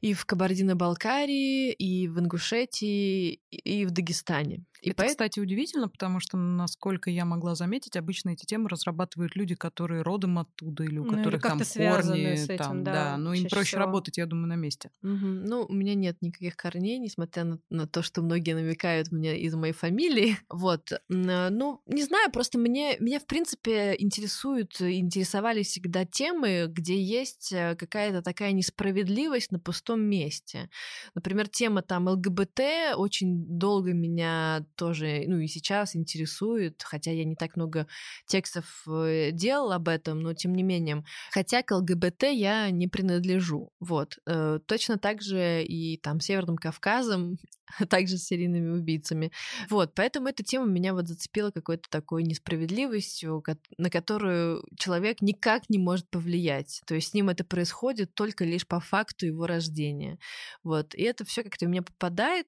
[0.00, 4.64] и в Кабардино-Балкарии, и в Ингушетии, и в Дагестане.
[4.82, 5.10] И это, поэт...
[5.10, 10.38] кстати, удивительно, потому что, насколько я могла заметить, обычно эти темы разрабатывают люди, которые родом
[10.38, 12.34] оттуда или у ну, которых или там корни.
[12.36, 13.80] С этим, там, да, да, ну им проще всего.
[13.80, 14.90] работать, я думаю, на месте.
[15.02, 15.12] Угу.
[15.12, 19.54] Ну, у меня нет никаких корней, несмотря на, на то, что многие намекают мне из
[19.54, 20.36] моей фамилии.
[20.56, 20.90] Вот.
[21.08, 27.76] Ну, не знаю, просто мне, меня, в принципе, интересуют, интересовали всегда темы, где есть э,
[27.76, 30.68] какая-то такая несправедливость на пустом месте.
[31.14, 37.36] Например, тема там ЛГБТ очень долго меня тоже, ну и сейчас интересует, хотя я не
[37.36, 37.86] так много
[38.26, 41.04] текстов э, делал об этом, но тем не менее.
[41.30, 43.70] Хотя к ЛГБТ я не принадлежу.
[43.78, 44.18] Вот.
[44.26, 47.38] Э, точно так же и там Северным Кавказом,
[47.78, 49.32] а также с серийными убийцами.
[49.68, 49.94] Вот.
[49.94, 53.42] Поэтому эта тема меня вот зацепила какой-то такой несправедливостью,
[53.78, 56.82] на которую человек никак не может повлиять.
[56.86, 60.18] То есть с ним это происходит только лишь по факту его рождения.
[60.62, 60.94] Вот.
[60.94, 62.46] И это все как-то у меня попадает,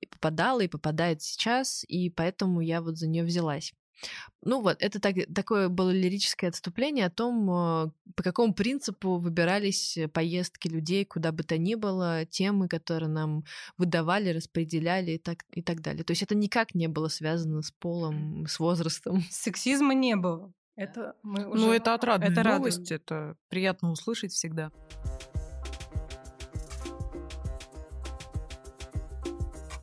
[0.00, 3.72] и попадала, и попадает сейчас, и поэтому я вот за нее взялась.
[4.42, 9.98] Ну вот, это так, такое было лирическое отступление о том, а, по какому принципу выбирались
[10.12, 13.44] поездки людей, куда бы то ни было, темы, которые нам
[13.76, 16.04] выдавали, распределяли и так, и так далее.
[16.04, 19.24] То есть это никак не было связано с полом, с возрастом.
[19.30, 20.52] Сексизма не было.
[20.76, 21.64] Это мы ну, уже...
[21.64, 23.02] Ну, это отрадная это новость, радует.
[23.02, 24.70] это приятно услышать всегда.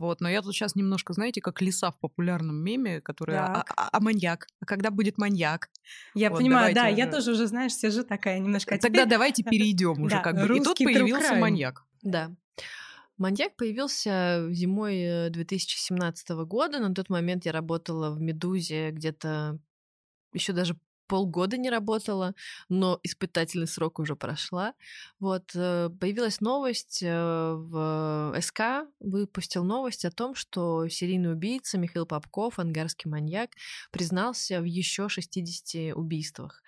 [0.03, 3.89] Вот, но я тут сейчас немножко, знаете, как лиса в популярном меме, который а, а,
[3.89, 5.69] а маньяк, а когда будет маньяк?
[6.13, 6.97] Я вот, понимаю, да, уже...
[6.97, 8.75] я тоже уже, знаешь, сижу такая немножко.
[8.75, 9.09] А Тогда теперь...
[9.09, 10.57] давайте перейдем уже, как бы.
[10.57, 11.85] И тут появился маньяк.
[12.01, 12.35] Да.
[13.17, 16.79] Маньяк появился зимой 2017 э, года.
[16.79, 19.57] На тот момент я работала в Медузе где-то
[20.33, 20.75] еще даже
[21.07, 22.33] полгода не работала,
[22.69, 24.73] но испытательный срок уже прошла.
[25.19, 32.05] Вот, э, появилась новость э, в СК, выпустил новость о том, что серийный убийца Михаил
[32.05, 33.51] Попков, ангарский маньяк,
[33.91, 36.61] признался в еще 60 убийствах.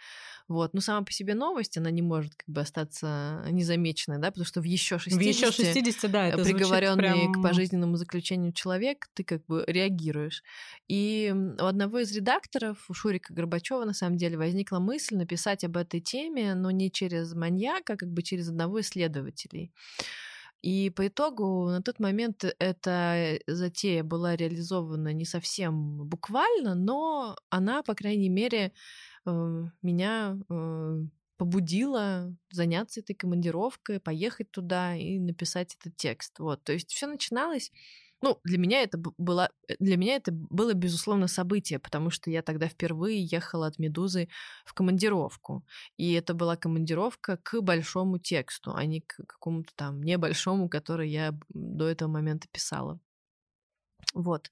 [0.47, 0.73] Вот.
[0.73, 4.61] Но сама по себе новость, она не может как бы остаться незамеченной, да, потому что
[4.61, 7.33] в еще 60, в еще 60 да, это приговоренный прям...
[7.33, 10.43] к пожизненному заключению человек, ты как бы реагируешь.
[10.87, 15.77] И у одного из редакторов, у Шурика Горбачева, на самом деле, возникла мысль написать об
[15.77, 19.71] этой теме, но не через маньяка, а как бы через одного из следователей.
[20.61, 27.83] И по итогу на тот момент эта затея была реализована не совсем буквально, но она,
[27.83, 29.14] по крайней мере, Э,
[29.81, 30.99] меня э,
[31.37, 36.39] побудила заняться этой командировкой, поехать туда и написать этот текст.
[36.39, 37.71] Вот, то есть все начиналось.
[38.21, 42.41] Ну, для меня это было, э, для меня это было безусловно событие, потому что я
[42.41, 44.29] тогда впервые ехала от Медузы
[44.65, 45.65] в командировку,
[45.97, 51.37] и это была командировка к большому тексту, а не к какому-то там небольшому, который я
[51.49, 52.99] до этого момента писала.
[54.13, 54.49] Вот.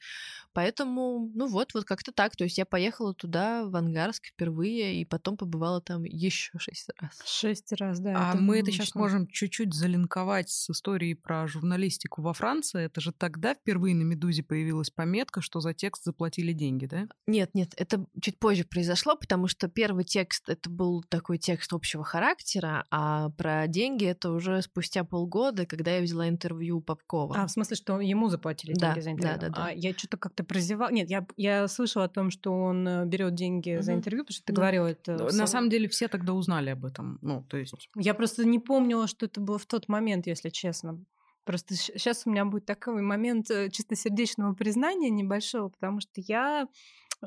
[0.53, 2.35] Поэтому, ну вот, вот как-то так.
[2.35, 7.21] То есть я поехала туда, в Ангарск впервые, и потом побывала там еще шесть раз.
[7.25, 8.13] Шесть раз, да.
[8.15, 12.85] А это мы это сейчас можем чуть-чуть залинковать с историей про журналистику во Франции.
[12.85, 17.07] Это же тогда впервые на «Медузе» появилась пометка, что за текст заплатили деньги, да?
[17.27, 22.03] Нет, нет, это чуть позже произошло, потому что первый текст, это был такой текст общего
[22.03, 27.35] характера, а про деньги это уже спустя полгода, когда я взяла интервью у Попкова.
[27.37, 29.39] А, в смысле, что ему заплатили да, деньги за интервью?
[29.39, 29.65] Да, да, да.
[29.67, 30.91] А я что-то как-то прозевала.
[30.91, 33.83] Нет, я, я слышала о том, что он э, берет деньги угу.
[33.83, 34.61] за интервью, потому что ты да.
[34.61, 35.13] говорила это.
[35.13, 35.47] На сам...
[35.47, 37.19] самом деле все тогда узнали об этом.
[37.21, 37.73] Ну, то есть.
[37.95, 41.03] Я просто не помнила, что это было в тот момент, если честно.
[41.45, 46.67] Просто сейчас у меня будет такой момент э, чистосердечного признания небольшого, потому что я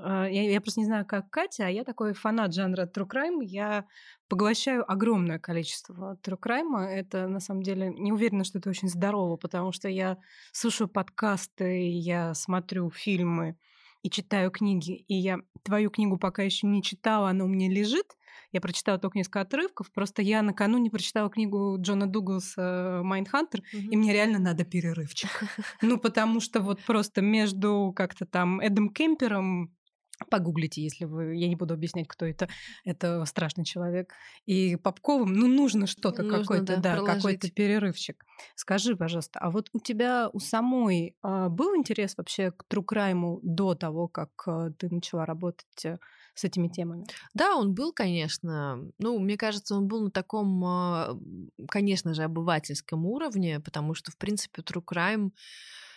[0.05, 3.39] я, я просто не знаю, как Катя, а я такой фанат жанра true crime.
[3.43, 3.87] Я
[4.29, 6.79] поглощаю огромное количество true crime.
[6.85, 10.19] Это, на самом деле, не уверена, что это очень здорово, потому что я
[10.53, 13.57] слушаю подкасты, я смотрю фильмы
[14.03, 15.05] и читаю книги.
[15.09, 18.17] И я твою книгу пока еще не читала, она у меня лежит.
[18.53, 19.91] Я прочитала только несколько отрывков.
[19.93, 23.89] Просто я накануне прочитала книгу Джона Дугласа «Майндхантер», mm-hmm.
[23.91, 25.31] и мне реально надо перерывчик.
[25.83, 29.76] Ну, потому что вот просто между как-то там Эдом Кемпером
[30.31, 31.37] Погуглите, если вы...
[31.37, 32.49] Я не буду объяснять, кто это.
[32.85, 34.15] Это страшный человек.
[34.47, 38.25] И Попковым, ну, нужно что-то, какой-то, да, да какой-то перерывчик.
[38.55, 43.75] Скажи, пожалуйста, а вот у тебя у самой а, был интерес вообще к трукрайму до
[43.75, 45.99] того, как а, ты начала работать э,
[46.35, 47.07] с этими темами?
[47.35, 48.81] Да, он был, конечно.
[48.99, 51.19] Ну, мне кажется, он был на таком, а,
[51.69, 55.31] конечно же, обывательском уровне, потому что, в принципе, true crime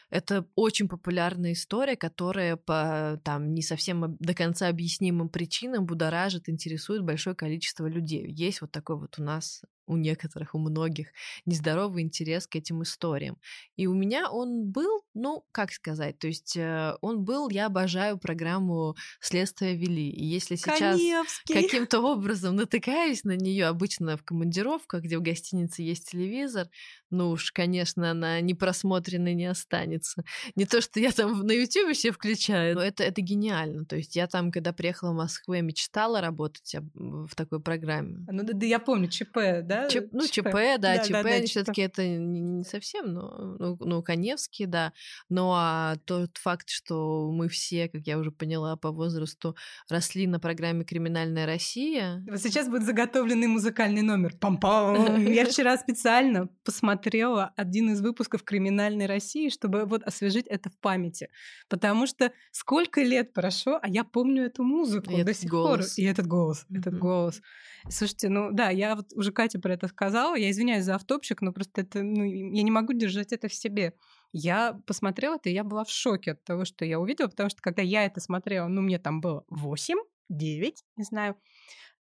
[0.10, 7.04] это очень популярная история, которая по там не совсем до конца объяснимым причинам будоражит, интересует
[7.04, 8.26] большое количество людей.
[8.28, 11.08] Есть вот такой вот у нас у некоторых, у многих,
[11.46, 13.38] нездоровый интерес к этим историям.
[13.76, 18.18] И у меня он был, ну, как сказать, то есть э, он был, я обожаю
[18.18, 20.10] программу «Следствие вели».
[20.10, 21.00] И если сейчас
[21.48, 26.68] каким-то образом натыкаюсь на нее обычно в командировках, где в гостинице есть телевизор,
[27.10, 30.24] ну уж, конечно, она не просмотренной не останется.
[30.56, 33.86] Не то, что я там на YouTube все включаю, но это, это гениально.
[33.86, 38.26] То есть я там, когда приехала в Москву, я мечтала работать в такой программе.
[38.32, 39.79] Ну да, да я помню, ЧП, да?
[39.88, 43.56] Чп, ну, ЧП, ЧП да, да, ЧП, да, да, все-таки это не, не совсем, но,
[43.60, 44.94] ну, ну, Коневский, да.
[45.30, 49.56] Ну, а тот факт, что мы все, как я уже поняла по возрасту,
[49.90, 52.24] росли на программе «Криминальная Россия».
[52.30, 54.36] Вот сейчас будет заготовленный музыкальный номер.
[54.40, 55.30] Пам-пам!
[55.32, 61.30] Я вчера специально посмотрела один из выпусков «Криминальной России», чтобы вот освежить это в памяти.
[61.68, 65.96] Потому что сколько лет прошло, а я помню эту музыку и до сих голос.
[65.96, 66.04] пор.
[66.04, 66.80] И этот голос, mm-hmm.
[66.80, 67.42] этот голос.
[67.88, 71.54] Слушайте, ну да, я вот уже Катя про это сказала, я извиняюсь за автопчик, но
[71.54, 73.94] просто это, ну, я не могу держать это в себе.
[74.32, 77.62] Я посмотрела это, и я была в шоке от того, что я увидела, потому что
[77.62, 79.96] когда я это смотрела, ну, мне там было 8,
[80.30, 81.36] 9, не знаю,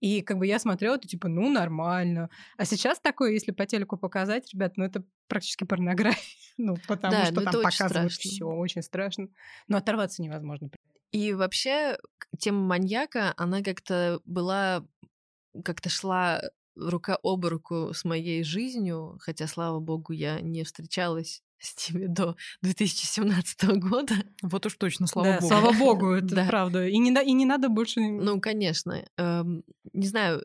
[0.02, 2.30] и как бы я смотрела, это типа, ну, нормально.
[2.58, 6.22] А сейчас такое, если по телеку показать, ребят, ну, это практически порнография.
[6.58, 9.28] Ну, потому да, что там показывают все очень страшно.
[9.68, 10.70] Но оторваться невозможно.
[11.12, 11.98] И вообще
[12.38, 14.86] тема маньяка, она как-то была
[15.64, 16.42] как-то шла
[16.76, 22.36] рука об руку с моей жизнью, хотя, слава богу, я не встречалась с ними до
[22.62, 24.16] 2017 года.
[24.42, 25.48] Вот уж точно, слава да, богу.
[25.48, 26.46] Слава богу, это да.
[26.46, 26.88] правда.
[26.88, 28.02] И не, и не надо больше...
[28.02, 29.04] Ну, конечно.
[29.18, 30.42] Эм, не знаю,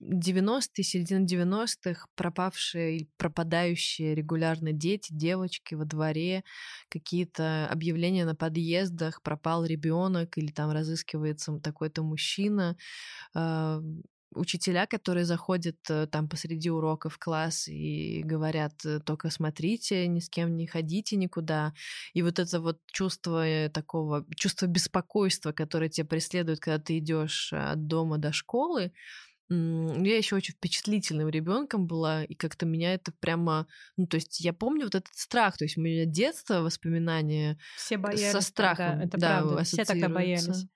[0.00, 6.42] 90-е, э, середина 90-х пропавшие и пропадающие регулярно дети, девочки во дворе,
[6.88, 12.76] какие-то объявления на подъездах, пропал ребенок или там разыскивается такой-то мужчина.
[13.34, 13.80] Э,
[14.34, 20.20] учителя, которые заходят э, там посреди урока в класс и говорят, э, только смотрите, ни
[20.20, 21.72] с кем не ходите никуда.
[22.14, 27.52] И вот это вот чувство э, такого, чувство беспокойства, которое тебя преследует, когда ты идешь
[27.52, 28.92] от дома до школы,
[29.50, 33.66] я еще очень впечатлительным ребенком была, и как-то меня это прямо,
[33.96, 37.98] ну, то есть я помню вот этот страх, то есть у меня детство, воспоминания Все
[37.98, 40.66] боялись со страхом, тогда, это да, правда, все тогда боялись.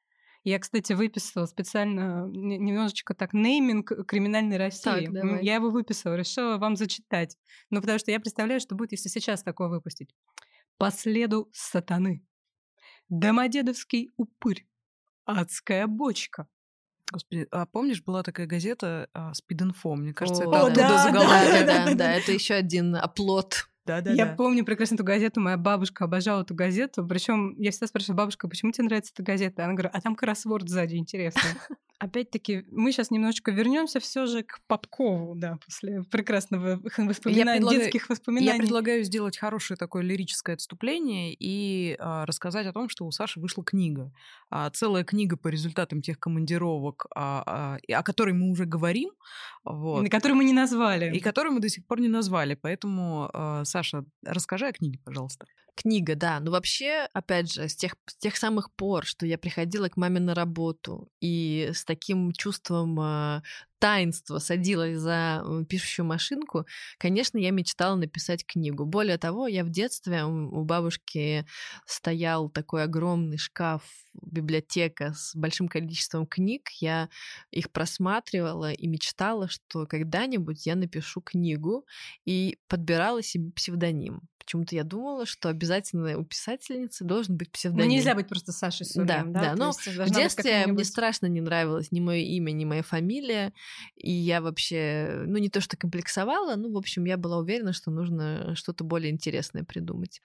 [0.46, 4.84] Я, кстати, выписала специально немножечко так нейминг криминальной России.
[4.84, 5.44] Так, давай.
[5.44, 7.36] я его выписала, решила вам зачитать.
[7.70, 10.14] Ну, потому что я представляю, что будет, если сейчас такое выпустить.
[10.78, 12.24] По следу сатаны.
[13.08, 14.68] Домодедовский упырь.
[15.24, 16.46] Адская бочка.
[17.10, 19.96] Господи, а помнишь, была такая газета Спид-инфо?
[19.96, 21.66] Мне кажется, О, это оттуда да, заголовок.
[21.66, 25.56] Да, да, да, это еще один оплот да, да, я помню прекрасно эту газету, моя
[25.56, 27.06] бабушка обожала эту газету.
[27.06, 29.64] Причем я всегда спрашиваю, бабушка, почему тебе нравится эта газета?
[29.64, 31.42] Она говорит, а там кроссворд сзади интересный.
[31.98, 38.08] Опять-таки, мы сейчас немножечко вернемся все же к Попкову, да, после прекрасного воспоминания, предлагаю, детских
[38.10, 38.52] воспоминаний.
[38.52, 43.40] Я предлагаю сделать хорошее такое лирическое отступление и а, рассказать о том, что у Саши
[43.40, 44.12] вышла книга.
[44.50, 49.10] А, целая книга по результатам тех командировок, а, а, о которой мы уже говорим.
[49.64, 50.00] Вот.
[50.00, 51.16] И на которую мы не назвали.
[51.16, 52.58] И которую мы до сих пор не назвали.
[52.60, 55.46] Поэтому, а, Саша, расскажи о книге, пожалуйста.
[55.76, 56.40] Книга, да.
[56.40, 60.20] Но вообще, опять же, с тех, с тех самых пор, что я приходила к маме
[60.20, 63.42] на работу и с таким чувством э,
[63.78, 66.64] таинства садилась за пишущую машинку,
[66.96, 68.86] конечно, я мечтала написать книгу.
[68.86, 71.46] Более того, я в детстве у бабушки
[71.84, 73.82] стоял такой огромный шкаф,
[74.22, 76.70] библиотека с большим количеством книг.
[76.80, 77.10] Я
[77.50, 81.84] их просматривала и мечтала, что когда-нибудь я напишу книгу
[82.24, 84.22] и подбирала себе псевдоним.
[84.46, 87.88] Почему-то я думала, что обязательно у писательницы должен быть псевдоним.
[87.88, 89.40] Ну, нельзя быть просто Сашей Сурьем, да?
[89.40, 89.54] Да, да.
[89.56, 93.52] но в детстве мне страшно не нравилось ни мое имя, ни моя фамилия.
[93.96, 97.90] И я вообще, ну, не то что комплексовала, ну, в общем, я была уверена, что
[97.90, 100.22] нужно что-то более интересное придумать.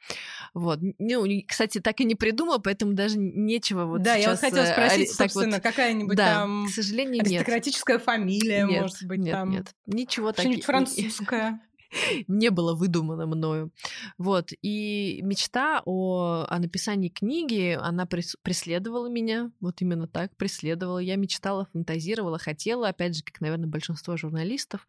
[0.54, 0.78] Вот.
[1.00, 4.72] Ну, кстати, так и не придумала, поэтому даже нечего вот Да, я вот хотела э,
[4.72, 5.64] спросить, собственно, вот...
[5.64, 6.68] какая-нибудь да, там...
[6.68, 8.06] к сожалению, аристократическая нет.
[8.06, 9.50] фамилия, нет, может быть, нет, там...
[9.50, 10.42] Нет, ничего так...
[10.42, 11.60] Что-нибудь французское
[12.27, 13.71] не было выдумано мною.
[14.17, 14.51] Вот.
[14.62, 19.51] И мечта о, о написании книги, она преследовала меня.
[19.60, 20.99] Вот именно так преследовала.
[20.99, 24.88] Я мечтала, фантазировала, хотела, опять же, как, наверное, большинство журналистов.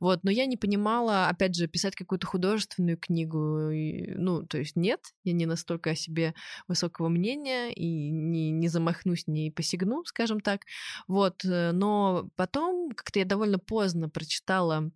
[0.00, 0.20] Вот.
[0.22, 3.70] Но я не понимала, опять же, писать какую-то художественную книгу.
[3.70, 6.34] И, ну, то есть нет, я не настолько о себе
[6.68, 10.62] высокого мнения и не, не замахнусь, не посягну, скажем так.
[11.08, 11.44] Вот.
[11.44, 14.90] Э, но потом как-то я довольно поздно прочитала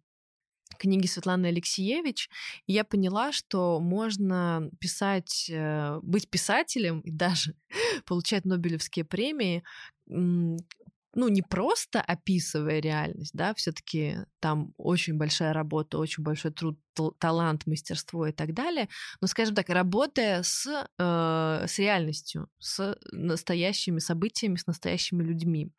[0.77, 2.29] книги Светланы Алексеевич,
[2.67, 7.55] и я поняла, что можно писать, э, быть писателем и даже
[8.07, 9.63] получать Нобелевские премии
[11.19, 16.79] ну, не просто описывая реальность, да, все таки там очень большая работа, очень большой труд,
[17.19, 18.89] талант, мастерство и так далее,
[19.21, 20.65] но, скажем так, работая с,
[20.97, 25.73] э, с реальностью, с настоящими событиями, с настоящими людьми.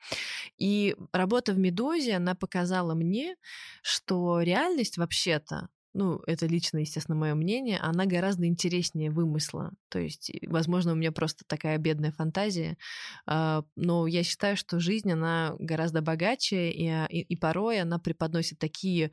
[0.57, 3.37] И работа в «Медузе», она показала мне,
[3.81, 9.71] что реальность вообще-то ну, это лично, естественно, мое мнение, она гораздо интереснее вымысла.
[9.89, 12.77] То есть, возможно, у меня просто такая бедная фантазия,
[13.25, 17.99] а, но я считаю, что жизнь, она гораздо богаче, и, а, и, и порой она
[17.99, 19.11] преподносит такие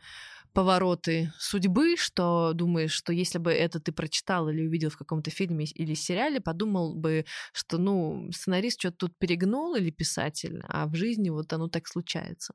[0.57, 5.67] повороты судьбы, что думаешь, что если бы это ты прочитал или увидел в каком-то фильме
[5.67, 11.29] или сериале, подумал бы, что, ну, сценарист что-то тут перегнул или писатель, а в жизни
[11.29, 12.55] вот оно так случается.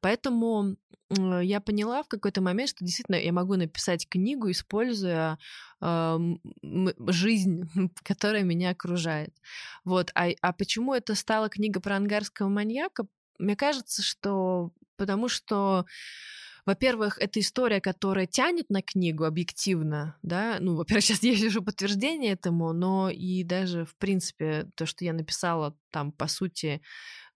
[0.00, 0.76] Поэтому
[1.08, 5.38] я поняла в какой-то момент, что действительно я могу написать книгу, используя
[5.80, 6.18] э,
[7.08, 7.62] жизнь,
[8.02, 9.34] которая меня окружает.
[9.84, 10.10] Вот.
[10.14, 13.06] А, а почему это стала книга про ангарского маньяка?
[13.38, 15.84] Мне кажется, что потому что
[16.66, 22.32] во-первых, это история, которая тянет на книгу объективно, да, ну, во-первых, сейчас есть уже подтверждение
[22.32, 26.82] этому, но и даже, в принципе, то, что я написала там, по сути,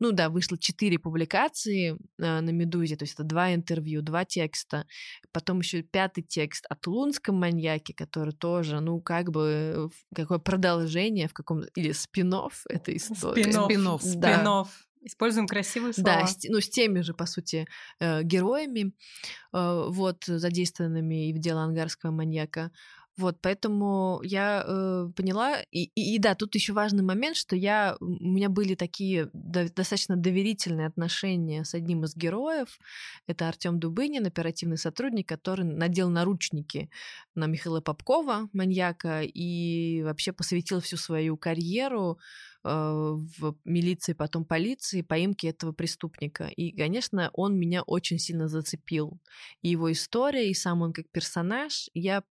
[0.00, 4.86] ну да, вышло четыре публикации э, на Медузе, то есть это два интервью, два текста,
[5.32, 11.34] потом еще пятый текст о тулунском маньяке, который тоже, ну, как бы какое продолжение в
[11.34, 13.42] каком или спинов этой истории.
[13.42, 14.02] Спинов, спинов.
[14.16, 14.66] Да.
[15.02, 16.20] Используем красивые слова.
[16.20, 17.66] Да, с, ну, с теми же, по сути,
[18.00, 18.92] э, героями,
[19.52, 22.70] э, вот, задействованными и в дело ангарского маньяка.
[23.16, 27.96] Вот, поэтому я э, поняла, и, и, и да, тут еще важный момент, что я,
[28.00, 32.78] у меня были такие до, достаточно доверительные отношения с одним из героев,
[33.26, 36.88] это Артем Дубынин, оперативный сотрудник, который надел наручники
[37.34, 42.18] на Михаила Попкова, маньяка, и вообще посвятил всю свою карьеру
[42.62, 46.46] в милиции, потом полиции, поимке этого преступника.
[46.46, 49.18] И, конечно, он меня очень сильно зацепил.
[49.62, 51.88] И его история, и сам он как персонаж.
[51.94, 52.22] Я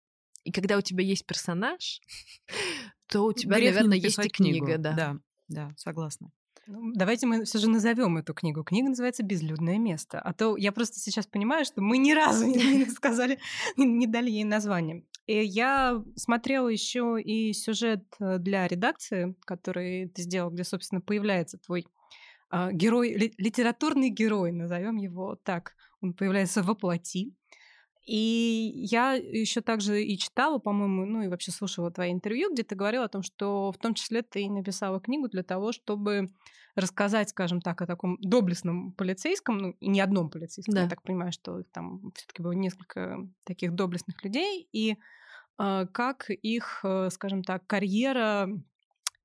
[0.43, 2.01] и когда у тебя есть персонаж,
[3.07, 4.65] то у тебя, Грех наверное, есть и книга.
[4.65, 4.82] Книгу.
[4.82, 4.93] Да.
[4.93, 6.32] да, да, согласна.
[6.68, 8.64] Ну, давайте мы все же назовем эту книгу.
[8.64, 10.20] Книга называется Безлюдное место.
[10.20, 13.39] А то я просто сейчас понимаю, что мы ни разу не сказали,
[13.78, 15.03] не дали ей название.
[15.26, 21.57] И я смотрела еще и сюжет э, для редакции, который ты сделал, где, собственно, появляется
[21.57, 21.88] твой
[22.51, 25.76] э, герой, ли, литературный герой, назовем его так.
[26.01, 27.34] Он появляется во плоти.
[28.10, 32.74] И я еще также и читала, по-моему, ну и вообще слушала твои интервью, где ты
[32.74, 36.32] говорила о том, что в том числе ты написала книгу для того, чтобы
[36.74, 40.84] рассказать, скажем так, о таком доблестном полицейском, ну, и не одном полицейском, да.
[40.84, 44.97] я так понимаю, что там все-таки было несколько таких доблестных людей, и
[45.60, 48.49] э, как их, э, скажем так, карьера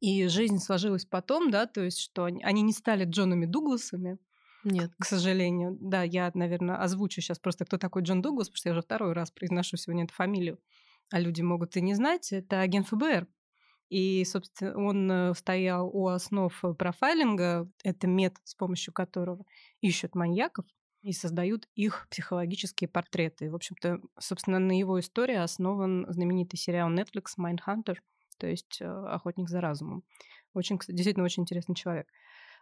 [0.01, 4.19] и жизнь сложилась потом, да, то есть что они, они не стали Джонами Дугласами,
[4.65, 4.93] нет.
[4.99, 5.77] К сожалению.
[5.81, 9.13] Да, я, наверное, озвучу сейчас просто, кто такой Джон Дуглас, потому что я уже второй
[9.13, 10.59] раз произношу сегодня эту фамилию.
[11.11, 12.33] А люди могут и не знать.
[12.33, 13.27] Это агент ФБР.
[13.91, 17.71] И, собственно, он э, стоял у основ профайлинга.
[17.83, 19.45] Это метод, с помощью которого
[19.81, 20.65] ищут маньяков
[21.03, 23.51] и создают их психологические портреты.
[23.51, 27.97] В общем-то, собственно, на его истории основан знаменитый сериал Netflix «Mindhunter»,
[28.39, 30.03] то есть э, «Охотник за разумом».
[30.55, 32.09] Очень, действительно, очень интересный человек.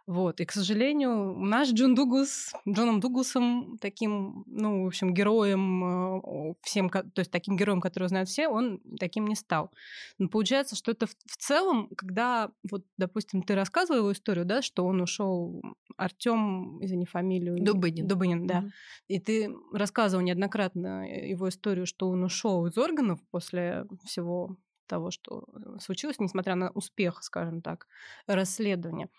[0.05, 0.41] Вот.
[0.41, 6.89] И, к сожалению, наш Джон Дуглас, Джоном Дугласом, таким, ну, в общем, героем, э, всем,
[6.89, 9.71] то есть таким героем, который знают все, он таким не стал.
[10.17, 14.61] Но получается, что это в, в целом, когда, вот, допустим, ты рассказывал его историю, да,
[14.61, 15.61] что он ушел,
[15.95, 17.55] Артем, извини фамилию.
[17.63, 18.05] Дубынин.
[18.05, 18.59] Дубынин, да.
[18.59, 18.71] Mm-hmm.
[19.07, 25.45] И ты рассказывал неоднократно его историю, что он ушел из органов после всего того, что
[25.53, 27.87] э, случилось, несмотря на успех, скажем так,
[28.27, 29.09] расследования.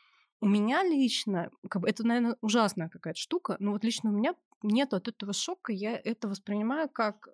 [0.45, 4.35] У меня лично, как бы, это, наверное, ужасная какая-то штука, но вот лично у меня
[4.63, 7.31] нет от этого шока, я это воспринимаю как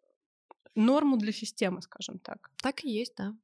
[0.77, 2.53] норму для системы, скажем так.
[2.63, 3.35] Так и есть, да.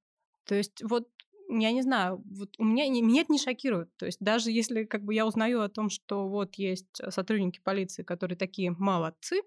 [0.45, 1.09] То есть вот
[1.49, 3.91] я не знаю, вот у меня меня это не шокирует.
[3.97, 8.05] То есть даже если как бы я узнаю о том, что вот есть сотрудники полиции,
[8.05, 9.43] которые такие молодцы,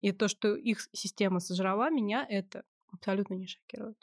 [0.00, 3.98] и то, что их система сожрала, меня это абсолютно не шокирует.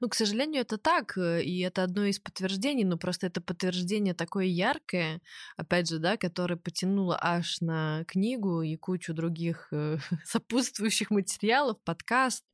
[0.00, 4.14] Ну, к сожалению, это так, э, и это одно из подтверждений, но просто это подтверждение
[4.14, 5.20] такое яркое,
[5.56, 12.44] опять же, да, которое потянуло аж на книгу и кучу других э, сопутствующих материалов, подкаст,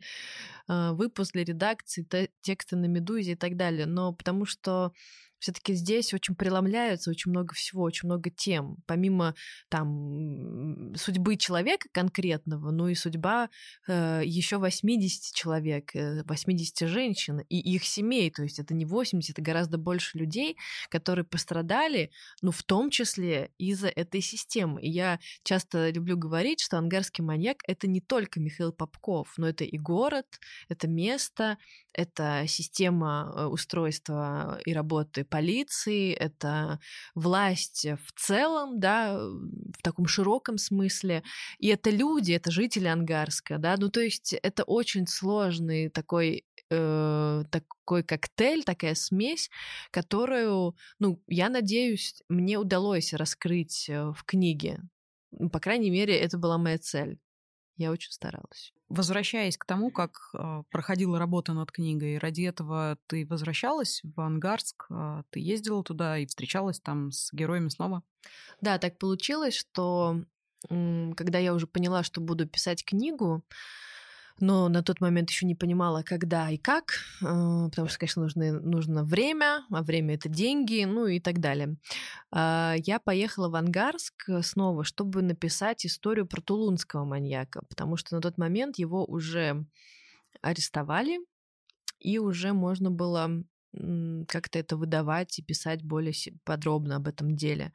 [0.68, 2.06] э, выпуск для редакции,
[2.40, 3.86] тексты на Медузе и так далее.
[3.86, 4.92] Но потому что
[5.38, 8.76] все-таки здесь очень преломляется очень много всего, очень много тем.
[8.86, 9.34] Помимо
[9.68, 13.50] там судьбы человека конкретного, ну и судьба
[13.86, 18.30] э, еще 80 человек, 80 э, женщин и их семей.
[18.30, 20.56] То есть это не 80, это гораздо больше людей,
[20.88, 22.10] которые пострадали,
[22.42, 24.80] ну в том числе из-за этой системы.
[24.82, 29.64] И я часто люблю говорить, что ангарский маньяк— это не только Михаил Попков, но это
[29.64, 30.26] и город,
[30.68, 31.58] это место,
[31.92, 36.80] это система э, устройства и работы полиции, это
[37.14, 41.22] власть в целом, да, в таком широком смысле,
[41.58, 47.44] и это люди, это жители Ангарска, да, ну то есть это очень сложный такой э,
[47.50, 49.50] такой коктейль, такая смесь,
[49.90, 54.80] которую, ну, я надеюсь, мне удалось раскрыть э, в книге.
[55.52, 57.18] По крайней мере, это была моя цель.
[57.78, 58.74] Я очень старалась.
[58.88, 64.86] Возвращаясь к тому, как э, проходила работа над книгой, ради этого ты возвращалась в Ангарск,
[64.90, 68.02] э, ты ездила туда и встречалась там с героями снова?
[68.60, 70.20] Да, так получилось, что
[70.68, 73.44] когда я уже поняла, что буду писать книгу,
[74.40, 78.52] но на тот момент еще не понимала, когда и как, а, потому что, конечно, нужно,
[78.60, 81.76] нужно время, а время это деньги, ну и так далее.
[82.30, 88.20] А, я поехала в Ангарск снова, чтобы написать историю про тулунского маньяка, потому что на
[88.20, 89.64] тот момент его уже
[90.42, 91.18] арестовали,
[92.00, 93.42] и уже можно было
[93.72, 96.14] как-то это выдавать и писать более
[96.44, 97.72] подробно об этом деле.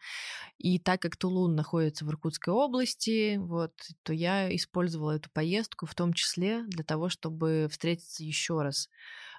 [0.57, 3.73] И так как Тулун находится в Иркутской области, вот,
[4.03, 8.89] то я использовала эту поездку в том числе для того, чтобы встретиться еще раз.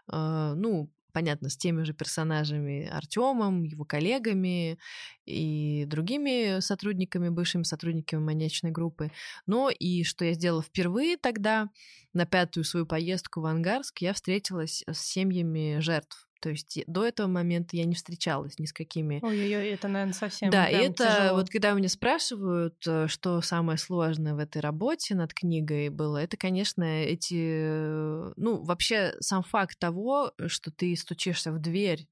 [0.07, 4.79] А, ну, понятно, с теми же персонажами Артемом, его коллегами
[5.25, 9.11] и другими сотрудниками, бывшими сотрудниками маньячной группы.
[9.47, 11.71] Но и что я сделала впервые тогда,
[12.13, 17.27] на пятую свою поездку в Ангарск, я встретилась с семьями жертв то есть до этого
[17.27, 19.19] момента я не встречалась ни с какими.
[19.23, 20.51] Ой-ой-ой, это, наверное, совсем.
[20.51, 21.39] Да, и это тяжело.
[21.39, 26.37] вот когда меня спрашивают, э, что самое сложное в этой работе над книгой было, это,
[26.37, 32.07] конечно, эти, ну, вообще сам факт того, что ты стучишься в дверь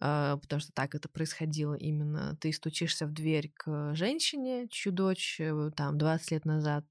[0.00, 2.36] э, потому что так это происходило именно.
[2.40, 6.84] Ты стучишься в дверь к женщине, чью дочь э, там 20 лет назад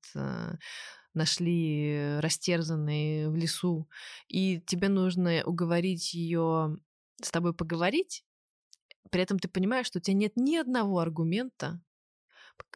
[1.16, 3.88] нашли растерзанные в лесу,
[4.28, 6.78] и тебе нужно уговорить ее
[7.22, 8.24] с тобой поговорить,
[9.12, 11.82] при этом ты понимаешь, что у тебя нет ни одного аргумента,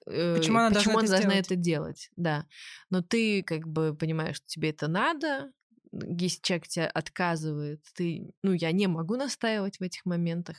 [0.05, 2.47] э, почему она, почему должна, она это, должна это делать, да.
[2.89, 5.51] Но ты как бы понимаешь, что тебе это надо,
[5.91, 10.57] человек тебе отказывает, ты, ну, я не могу настаивать в этих моментах.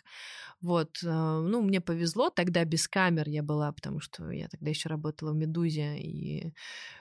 [0.60, 4.88] Вот, э, ну, мне повезло, тогда без камер я была, потому что я тогда еще
[4.88, 6.52] работала в «Медузе» и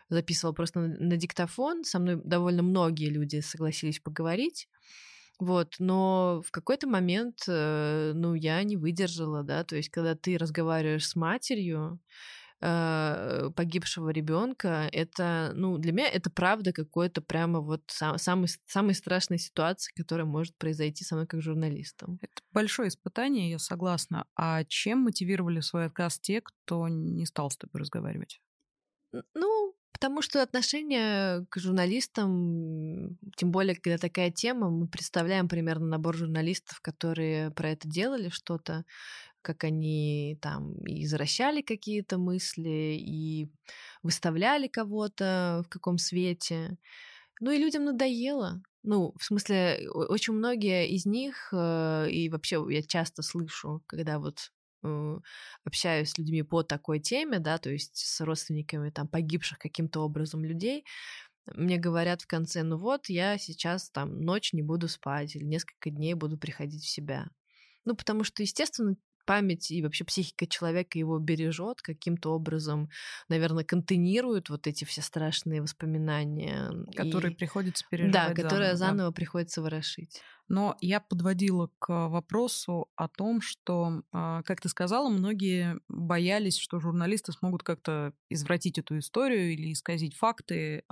[0.10, 1.84] записывала просто на, на диктофон.
[1.84, 4.70] Со мной довольно многие люди согласились поговорить.
[5.40, 10.38] Вот, но в какой-то момент, э, ну, я не выдержала, да, то есть, когда ты
[10.38, 12.00] разговариваешь с матерью,
[12.62, 18.96] э, погибшего ребенка, это, ну, для меня это правда какой-то прямо вот сам, самый, самой
[18.96, 22.20] страшной ситуации, которая может произойти со мной как журналистом.
[22.22, 24.26] Это большое испытание, я согласна.
[24.36, 28.42] А чем мотивировали свой отказ те, кто не стал с тобой разговаривать?
[29.34, 36.16] Ну, Потому что отношение к журналистам, тем более, когда такая тема, мы представляем примерно набор
[36.16, 38.86] журналистов, которые про это делали что-то
[39.42, 43.50] как они там извращали какие-то мысли, и
[44.04, 46.78] выставляли кого-то в каком свете.
[47.42, 48.62] Ну и людям надоело.
[48.84, 54.52] Ну, в смысле, очень многие из них, э, и вообще я часто слышу, когда вот
[54.84, 55.18] э,
[55.66, 60.46] общаюсь с людьми по такой теме, да, то есть с родственниками там погибших каким-то образом
[60.46, 60.86] людей,
[61.56, 65.90] мне говорят в конце, ну вот, я сейчас там ночь не буду спать или несколько
[65.90, 67.28] дней буду приходить в себя.
[67.86, 68.96] Ну, потому что, естественно,
[69.30, 72.90] память и вообще психика человека его бережет каким-то образом,
[73.28, 76.72] наверное, контейнирует вот эти все страшные воспоминания.
[76.96, 77.36] Которые и...
[77.36, 79.14] приходится переживать Да, которые заново, заново да.
[79.14, 80.20] приходится ворошить.
[80.48, 86.80] Но я подводила к вопросу о том, что, а, как ты сказала, многие боялись, что
[86.80, 90.84] журналисты смогут как-то извратить эту историю или исказить факты.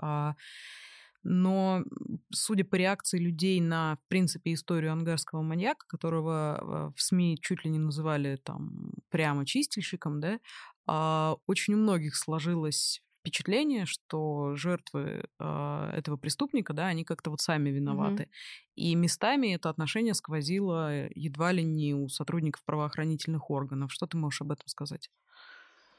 [1.28, 1.84] А, но,
[2.32, 7.72] судя по реакции людей на, в принципе, историю ангарского маньяка, которого в СМИ чуть ли
[7.72, 10.40] не называли там прямо чистильщиком, да,
[10.86, 17.42] а, очень у многих сложилось впечатление, что жертвы э, этого преступника, да, они как-то вот
[17.42, 18.24] сами виноваты.
[18.24, 18.74] Mm-hmm.
[18.76, 23.92] И местами это отношение сквозило едва ли не у сотрудников правоохранительных органов.
[23.92, 25.12] Что ты можешь об этом сказать?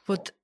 [0.06, 0.34] Вот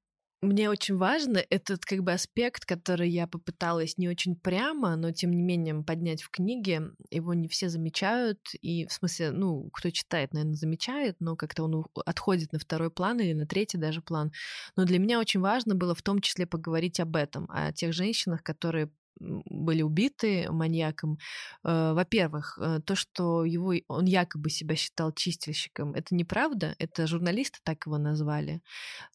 [0.45, 5.33] мне очень важно этот как бы аспект, который я попыталась не очень прямо, но тем
[5.33, 6.93] не менее поднять в книге.
[7.11, 11.87] Его не все замечают, и в смысле, ну, кто читает, наверное, замечает, но как-то он
[12.07, 14.33] отходит на второй план или на третий даже план.
[14.77, 18.43] Но для меня очень важно было в том числе поговорить об этом, о тех женщинах,
[18.43, 18.91] которые
[19.21, 21.19] были убиты маньяком.
[21.65, 27.59] Э, во-первых, э, то, что его, он якобы себя считал чистильщиком, это неправда, это журналисты
[27.63, 28.61] так его назвали.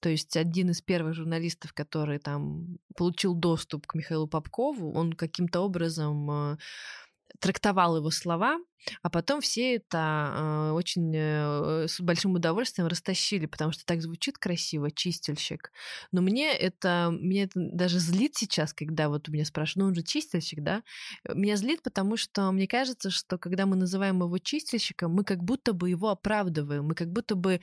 [0.01, 5.61] То есть один из первых журналистов, который там получил доступ к Михаилу Попкову, он каким-то
[5.61, 6.57] образом э,
[7.39, 8.59] трактовал его слова,
[9.01, 14.37] а потом все это э, очень э, с большим удовольствием растащили, потому что так звучит
[14.37, 15.71] красиво, чистильщик.
[16.11, 19.95] Но мне это, меня это даже злит сейчас, когда вот у меня спрашивают, ну он
[19.95, 20.83] же чистильщик, да?
[21.33, 25.73] Меня злит, потому что мне кажется, что когда мы называем его чистильщиком, мы как будто
[25.73, 27.59] бы его оправдываем, мы как будто бы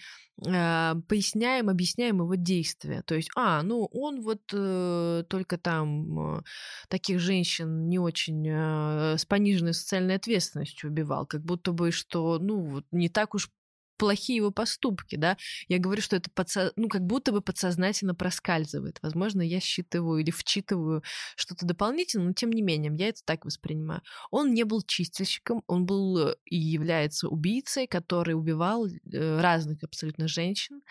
[0.47, 3.03] э, поясняем, объясняем его действия.
[3.03, 6.43] То есть, а, ну он вот э, только там э,
[6.89, 9.25] таких женщин не очень э, с
[9.57, 13.51] пониженной социальной ответственностью убивал, как будто бы, что, ну, вот не так уж
[13.99, 15.39] плохие его поступки, да.
[15.69, 16.71] Я говорю, что это подсо...
[16.77, 18.99] ну, как будто бы подсознательно проскальзывает.
[19.01, 21.03] Возможно, я считываю или вчитываю
[21.35, 24.03] что-то дополнительно, но тем не менее, я это так воспринимаю.
[24.31, 30.83] Он не был чистильщиком, он был и является убийцей, который убивал э, разных абсолютно женщин.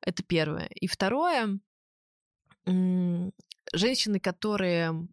[0.00, 0.68] Это первое.
[0.76, 1.58] И второе,
[3.72, 5.08] женщины, которые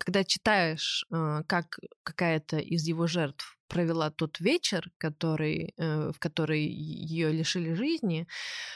[0.00, 6.64] когда читаешь, э, как какая-то из его жертв провела тот вечер, который, э, в который
[6.64, 8.26] ее лишили жизни,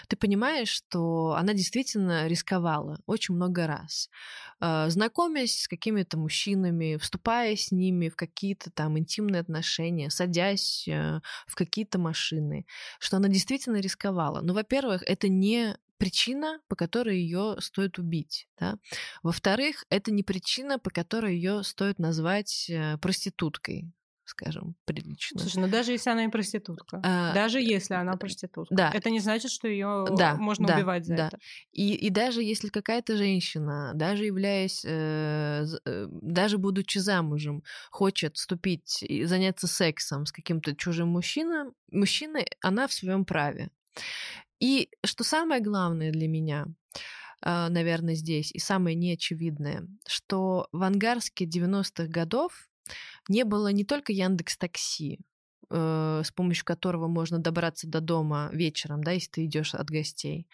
[0.08, 4.10] ты понимаешь, что она действительно рисковала очень много раз.
[4.60, 11.54] Э, знакомясь с какими-то мужчинами, вступая с ними в какие-то там интимные отношения, садясь в
[11.54, 12.66] какие-то машины,
[12.98, 14.40] что она действительно рисковала.
[14.42, 18.48] Ну, во-первых, это не причина, по которой ее стоит убить.
[18.58, 18.74] Да?
[19.22, 22.68] Во-вторых, это не причина, по которой ее стоит назвать
[23.00, 23.92] проституткой
[24.24, 25.38] скажем, прилично.
[25.40, 28.90] Слушай, ну даже если она и проститутка, а, даже если она проститутка, да.
[28.94, 31.26] это не значит, что ее да, можно да, убивать за да.
[31.26, 31.38] это.
[31.72, 39.02] И, и даже если какая-то женщина, даже являясь, э, э, даже будучи замужем, хочет вступить
[39.02, 43.70] и заняться сексом с каким-то чужим мужчиной, мужчиной, она в своем праве.
[44.62, 46.66] И что самое главное для меня,
[47.44, 52.68] э, наверное, здесь, и самое неочевидное, что в ангарске 90-х годов
[53.28, 55.18] не было не только Яндекс Такси,
[55.72, 60.46] э, с помощью которого можно добраться до дома вечером, да, если ты идешь от гостей.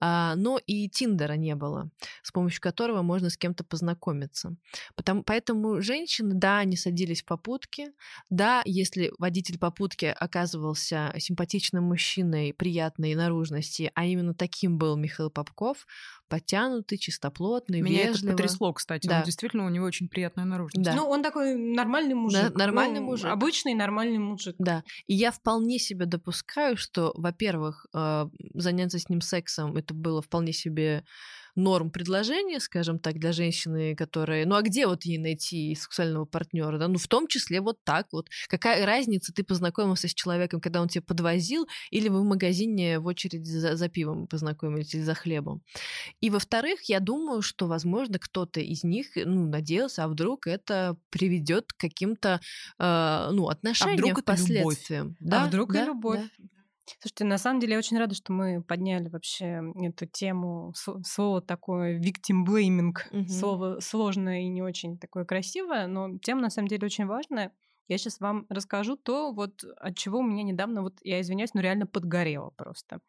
[0.00, 1.90] А, но и Тиндера не было,
[2.22, 4.56] с помощью которого можно с кем-то познакомиться.
[4.94, 7.88] Потому, поэтому женщины, да, они садились в попутки,
[8.30, 15.86] да, если водитель попутки оказывался симпатичным мужчиной приятной наружности, а именно таким был Михаил Попков,
[16.28, 18.32] подтянутый, чистоплотный, Меня вежливо.
[18.32, 19.06] это потрясло, кстати.
[19.06, 19.18] Да.
[19.18, 20.84] Он действительно, у него очень приятная наружность.
[20.84, 20.94] Да.
[20.94, 22.50] Ну, он такой нормальный мужик.
[22.52, 23.26] Да, нормальный ну, мужик.
[23.26, 24.56] Обычный нормальный мужик.
[24.58, 24.84] Да.
[25.06, 30.52] И я вполне себе допускаю, что, во-первых, э, заняться с ним сексом это было вполне
[30.52, 31.04] себе
[31.58, 34.46] норм предложения, скажем так, для женщины, которая...
[34.46, 36.78] Ну а где вот ей найти сексуального партнера?
[36.78, 36.88] Да?
[36.88, 38.28] Ну в том числе вот так вот.
[38.48, 43.06] Какая разница, ты познакомился с человеком, когда он тебя подвозил, или вы в магазине в
[43.06, 45.62] очереди за, за пивом познакомились или за хлебом.
[46.20, 51.72] И во-вторых, я думаю, что, возможно, кто-то из них ну, надеялся, а вдруг это приведет
[51.72, 52.40] к каким-то
[52.78, 55.16] э, ну, отношениям а вдруг последствиям.
[55.20, 56.20] Да, а вдруг да, и любовь.
[56.38, 56.57] Да.
[57.00, 61.98] Слушайте, на самом деле я очень рада, что мы подняли вообще эту тему, слово такое
[61.98, 63.28] victim blaming, угу.
[63.28, 67.52] слово сложное и не очень такое красивое, но тема на самом деле очень важная.
[67.88, 71.62] Я сейчас вам расскажу то, вот от чего у меня недавно, вот я извиняюсь, но
[71.62, 73.00] реально подгорело просто.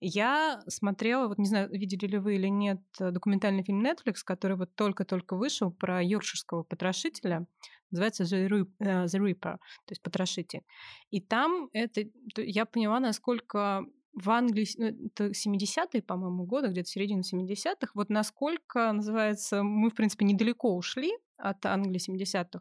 [0.00, 4.74] Я смотрела, вот не знаю, видели ли вы или нет, документальный фильм Netflix, который вот
[4.74, 7.46] только-только вышел про йоркширского потрошителя
[7.92, 10.62] называется The, Reaper, то есть потрошитель.
[11.10, 12.02] И там это,
[12.36, 18.92] я поняла, насколько в Англии, ну, это 70-е, по-моему, годы, где-то середина 70-х, вот насколько,
[18.92, 22.60] называется, мы, в принципе, недалеко ушли от Англии 70-х.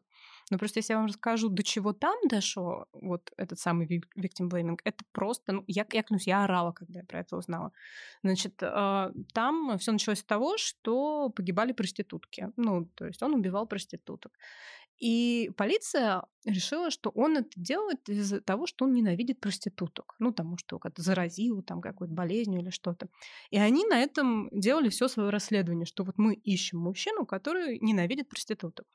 [0.49, 3.85] Но просто если я вам расскажу, до чего там дошло вот этот самый
[4.17, 7.71] victim blaming, это просто, ну, я, я клянусь, я орала, когда я про это узнала.
[8.23, 12.49] Значит, э, там все началось с того, что погибали проститутки.
[12.57, 14.33] Ну, то есть он убивал проституток.
[15.01, 20.15] И полиция решила, что он это делает из-за того, что он ненавидит проституток.
[20.19, 23.07] Ну, потому что как-то заразил там какой-то болезнью или что-то.
[23.49, 28.29] И они на этом делали все свое расследование, что вот мы ищем мужчину, который ненавидит
[28.29, 28.85] проституток.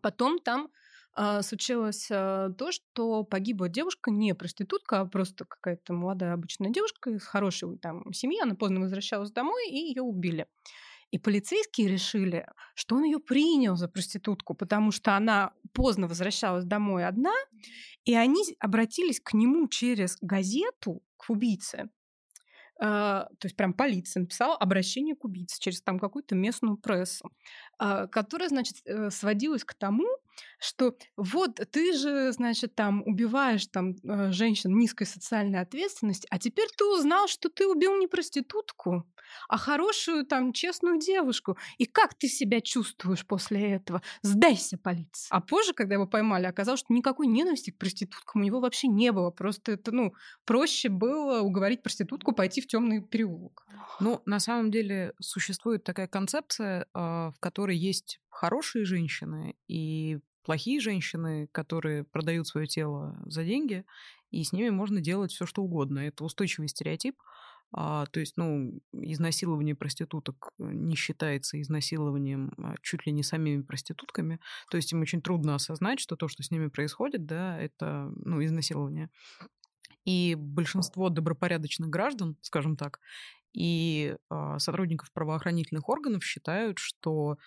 [0.00, 0.70] Потом там
[1.14, 7.10] а, случилось а, то, что погибла девушка, не проститутка, а просто какая-то молодая обычная девушка
[7.10, 8.40] из хорошей там семьи.
[8.40, 10.46] Она поздно возвращалась домой, и ее убили.
[11.10, 17.04] И полицейские решили, что он ее принял за проститутку, потому что она поздно возвращалась домой
[17.04, 17.34] одна,
[18.04, 21.90] и они обратились к нему через газету, к убийце,
[22.82, 27.30] Uh, то есть прям полиция написала обращение к убийце через там какую-то местную прессу,
[28.10, 30.06] которая, значит, э, сводилась к тому,
[30.58, 36.68] что вот ты же, значит, там убиваешь там э, женщин низкой социальной ответственности, а теперь
[36.76, 39.06] ты узнал, что ты убил не проститутку,
[39.48, 41.56] а хорошую там честную девушку.
[41.78, 44.02] И как ты себя чувствуешь после этого?
[44.22, 45.28] Сдайся полиции.
[45.30, 49.12] А позже, когда его поймали, оказалось, что никакой ненависти к проституткам у него вообще не
[49.12, 49.30] было.
[49.30, 50.12] Просто это, ну,
[50.44, 53.66] проще было уговорить проститутку пойти в темный переулок.
[54.00, 60.80] Ну, на самом деле существует такая концепция, а, в которой есть хорошие женщины и плохие
[60.80, 63.84] женщины, которые продают свое тело за деньги,
[64.30, 66.00] и с ними можно делать все, что угодно.
[66.00, 67.16] Это устойчивый стереотип.
[67.72, 74.40] А, то есть, ну, изнасилование проституток не считается изнасилованием а, чуть ли не самими проститутками.
[74.70, 78.44] То есть им очень трудно осознать, что то, что с ними происходит, да, это, ну,
[78.44, 79.08] изнасилование.
[80.04, 82.98] И большинство добропорядочных граждан, скажем так,
[83.52, 87.38] и а, сотрудников правоохранительных органов считают, что,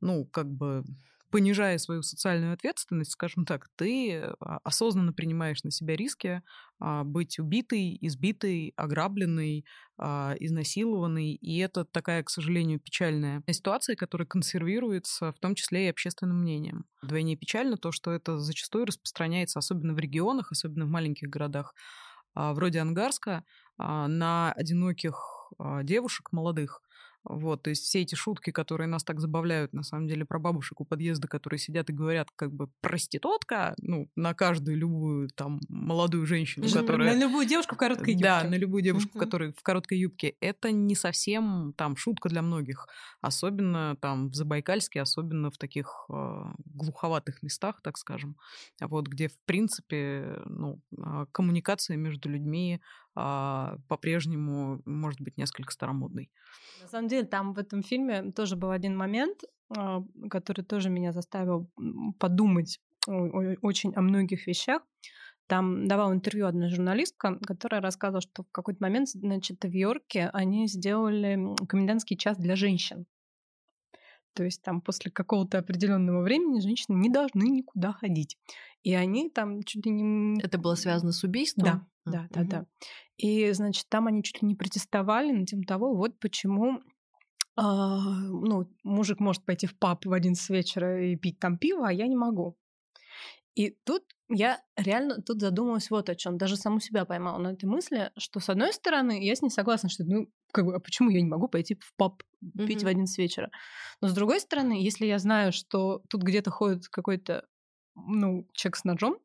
[0.00, 0.84] ну, как бы
[1.30, 6.42] понижая свою социальную ответственность, скажем так, ты а, осознанно принимаешь на себя риски
[6.80, 9.64] а, быть убитой, избитой, ограбленной,
[9.98, 11.32] а, изнасилованной.
[11.34, 16.86] И это такая, к сожалению, печальная ситуация, которая консервируется в том числе и общественным мнением.
[17.02, 21.74] Вдвойне печально то, что это зачастую распространяется, особенно в регионах, особенно в маленьких городах,
[22.34, 23.44] вроде Ангарска,
[23.78, 25.37] на одиноких
[25.82, 26.82] девушек молодых,
[27.24, 30.80] вот, то есть все эти шутки, которые нас так забавляют, на самом деле, про бабушек
[30.80, 36.24] у подъезда, которые сидят и говорят, как бы, проститутка, ну, на каждую любую там молодую
[36.26, 37.14] женщину, которая...
[37.14, 38.24] На любую девушку в короткой юбке.
[38.24, 39.20] Да, на любую девушку, uh-huh.
[39.20, 40.36] которая в короткой юбке.
[40.40, 42.86] Это не совсем там шутка для многих.
[43.20, 48.36] Особенно там в Забайкальске, особенно в таких э, глуховатых местах, так скажем.
[48.80, 52.80] Вот, где, в принципе, ну, а, коммуникация между людьми
[53.14, 56.30] по-прежнему может быть несколько старомодной.
[56.82, 59.42] На самом деле, там в этом фильме тоже был один момент,
[59.76, 61.70] а, который тоже меня заставил
[62.18, 64.82] подумать очень о многих вещах.
[65.46, 70.68] Там давала интервью одна журналистка, которая рассказывала, что в какой-то момент, значит, в Йорке они
[70.68, 73.06] сделали комендантский час для женщин.
[74.34, 78.38] То есть там после какого-то определенного времени женщины не должны никуда ходить.
[78.82, 80.40] И они там чуть ли не...
[80.42, 81.64] Это было связано с убийством?
[81.64, 82.66] Да, а, да, да, да.
[83.16, 86.80] И, значит, там они чуть ли не протестовали на тем того, вот почему
[87.56, 91.92] а, ну, мужик может пойти в паб в 11 вечера и пить там пиво, а
[91.92, 92.56] я не могу.
[93.56, 96.38] И тут я реально тут задумалась вот о чем.
[96.38, 99.88] Даже саму себя поймала на этой мысли, что с одной стороны, я с ней согласна,
[99.88, 102.22] что ну, как бы, а почему я не могу пойти в паб
[102.56, 102.84] пить mm-hmm.
[102.84, 103.50] в 11 вечера?
[104.00, 107.44] Но с другой стороны, если я знаю, что тут где-то ходит какой-то
[108.06, 109.18] ну, человек с ножом,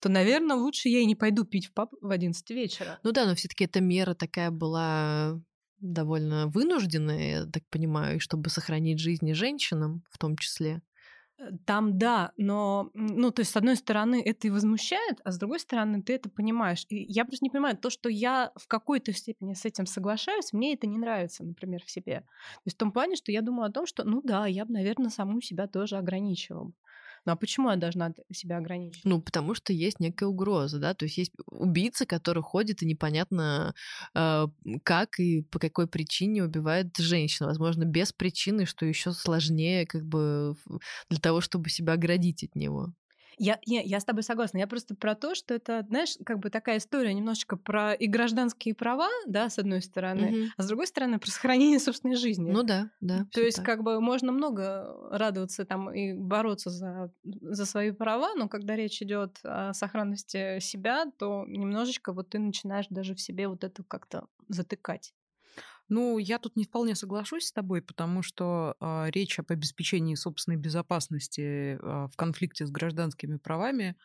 [0.00, 2.98] то, наверное, лучше я и не пойду пить в паб в 11 вечера.
[3.02, 5.40] Ну да, но все-таки эта мера такая была
[5.80, 10.82] довольно вынужденная, я так понимаю, чтобы сохранить жизни женщинам в том числе.
[11.38, 15.38] Э, там да, но, ну, то есть, с одной стороны, это и возмущает, а с
[15.38, 16.86] другой стороны, ты это понимаешь.
[16.88, 20.74] И я просто не понимаю, то, что я в какой-то степени с этим соглашаюсь, мне
[20.74, 22.20] это не нравится, например, в себе.
[22.20, 24.72] То есть в том плане, что я думаю о том, что, ну да, я бы,
[24.72, 26.72] наверное, саму себя тоже ограничивала.
[27.26, 29.04] Ну а почему я должна себя ограничить?
[29.04, 33.74] Ну, потому что есть некая угроза, да, то есть есть убийца, который ходит и непонятно
[34.14, 34.46] э,
[34.82, 40.54] как и по какой причине убивает женщину, возможно, без причины, что еще сложнее как бы
[41.08, 42.92] для того, чтобы себя оградить от него.
[43.38, 44.58] Я, не, я с тобой согласна.
[44.58, 48.74] Я просто про то, что это, знаешь, как бы такая история немножечко про и гражданские
[48.74, 50.52] права, да, с одной стороны, угу.
[50.56, 52.50] а с другой стороны про сохранение собственной жизни.
[52.50, 53.26] Ну да, да.
[53.32, 53.66] То есть так.
[53.66, 59.02] как бы можно много радоваться там и бороться за, за свои права, но когда речь
[59.02, 64.26] идет о сохранности себя, то немножечко вот ты начинаешь даже в себе вот это как-то
[64.48, 65.12] затыкать.
[65.88, 70.56] Ну, я тут не вполне соглашусь с тобой, потому что э, речь об обеспечении собственной
[70.56, 71.78] безопасности э,
[72.10, 73.96] в конфликте с гражданскими правами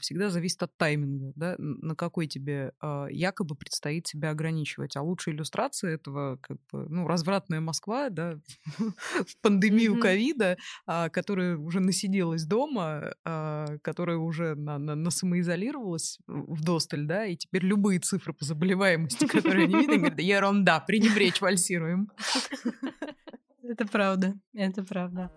[0.00, 4.96] всегда зависит от тайминга, да, на какой тебе э, якобы предстоит себя ограничивать.
[4.96, 8.38] А лучшая иллюстрация этого, как бы, ну, развратная Москва, да,
[8.78, 10.56] в пандемию ковида,
[10.86, 13.14] которая уже насиделась дома,
[13.82, 19.26] которая уже на, на, на самоизолировалась в досталь, да, и теперь любые цифры по заболеваемости,
[19.26, 22.10] которые они видят, говорят, ерунда, приним речь вальсируем.
[23.62, 25.30] Это правда, это правда.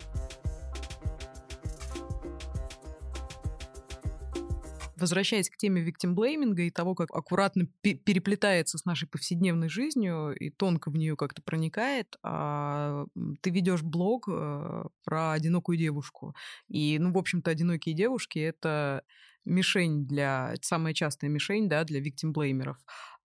[4.99, 10.89] Возвращаясь к теме виктимблейминга и того, как аккуратно переплетается с нашей повседневной жизнью и тонко
[10.89, 13.05] в нее как-то проникает, а,
[13.41, 16.35] ты ведешь блог э, про одинокую девушку.
[16.67, 19.03] И, ну, в общем-то, одинокие девушки— это
[19.45, 22.77] мишень для, самая частая мишень, да, для виктимблеймеров.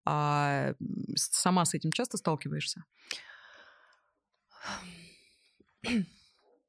[0.05, 0.75] А
[1.17, 2.85] сама с этим часто сталкиваешься?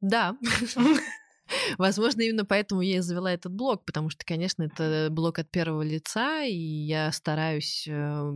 [0.01, 0.37] Да.
[1.77, 5.81] Возможно, именно поэтому я и завела этот блог, потому что, конечно, это блог от первого
[5.81, 8.33] лица, и я стараюсь э,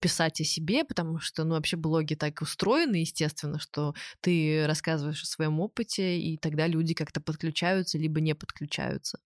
[0.00, 5.26] писать о себе, потому что, ну, вообще блоги так устроены, естественно, что ты рассказываешь о
[5.26, 9.18] своем опыте, и тогда люди как-то подключаются, либо не подключаются.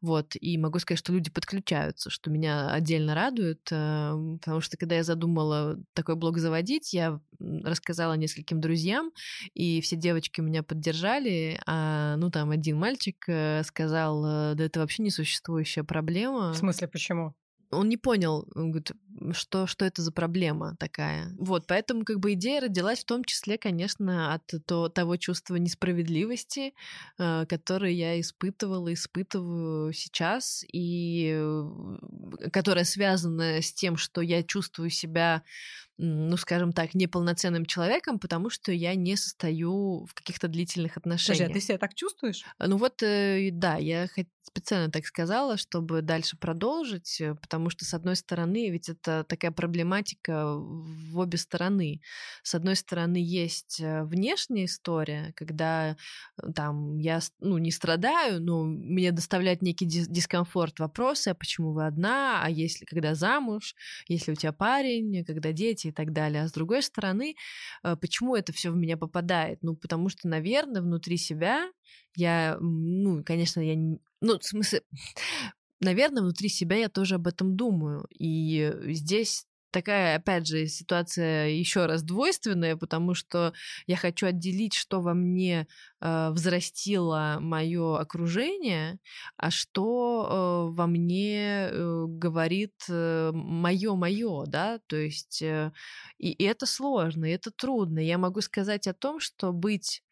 [0.00, 4.96] Вот, и могу сказать, что люди подключаются, что меня отдельно радует, э, потому что, когда
[4.96, 9.12] я задумала такой блог заводить, я рассказала нескольким друзьям,
[9.54, 14.80] и все девочки меня поддержали, а, ну, там, один мальчик э, сказал, э, да это
[14.80, 16.52] вообще несуществующая проблема.
[16.52, 17.34] В смысле, почему?
[17.70, 18.92] он не понял, он говорит,
[19.32, 21.34] что, что это за проблема такая.
[21.38, 26.74] Вот, поэтому как бы идея родилась в том числе, конечно, от то, того чувства несправедливости,
[27.18, 34.90] э, которое я испытывала, испытываю сейчас, и э, которое связано с тем, что я чувствую
[34.90, 35.42] себя
[36.02, 41.48] ну, скажем так, неполноценным человеком, потому что я не состою в каких-то длительных отношениях.
[41.48, 42.42] Подожди, а ты себя так чувствуешь?
[42.58, 44.08] Ну вот, э, да, я
[44.42, 49.50] специально так сказала, чтобы дальше продолжить, э, потому что, с одной стороны, ведь это такая
[49.50, 52.00] проблематика в обе стороны.
[52.42, 55.96] С одной стороны, есть э, внешняя история, когда
[56.54, 62.42] там я ну, не страдаю, но мне доставляет некий дискомфорт вопросы, а почему вы одна,
[62.42, 63.74] а если когда замуж,
[64.08, 66.42] если у тебя парень, когда дети и так далее.
[66.42, 67.36] А с другой стороны,
[67.82, 69.58] э, почему это все в меня попадает?
[69.62, 71.70] Ну, потому что, наверное, внутри себя
[72.16, 73.74] я, ну, конечно, я,
[74.20, 74.82] ну, в смысле,
[75.80, 78.06] наверное, внутри себя я тоже об этом думаю.
[78.18, 83.52] И здесь такая, опять же, ситуация еще раз двойственная, потому что
[83.86, 85.66] я хочу отделить, что во мне
[86.00, 88.98] э, взрастило мое окружение,
[89.36, 95.72] а что э, во мне э, говорит э, мое мое, да, то есть э,
[96.18, 98.00] и, и это сложно, и это трудно.
[98.00, 100.02] Я могу сказать о том, что быть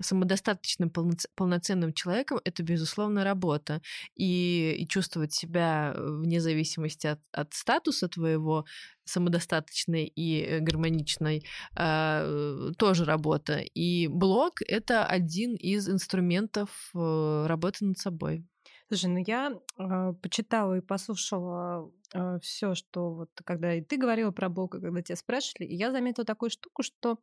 [0.00, 0.90] самодостаточным,
[1.34, 3.80] полноценным человеком— это, безусловно, работа.
[4.14, 8.64] И, и чувствовать себя э, вне зависимости от, от статуса твоего
[9.04, 11.44] самодостаточной и э, гармоничной
[11.76, 13.58] э, тоже работа.
[13.58, 18.44] И блог— это один из инструментов э, работы над собой.
[18.88, 24.30] Слушай, ну я э, почитала и послушала э, все, что вот когда и ты говорила
[24.30, 27.18] про блог, когда тебя спрашивали, и я заметила такую штуку, что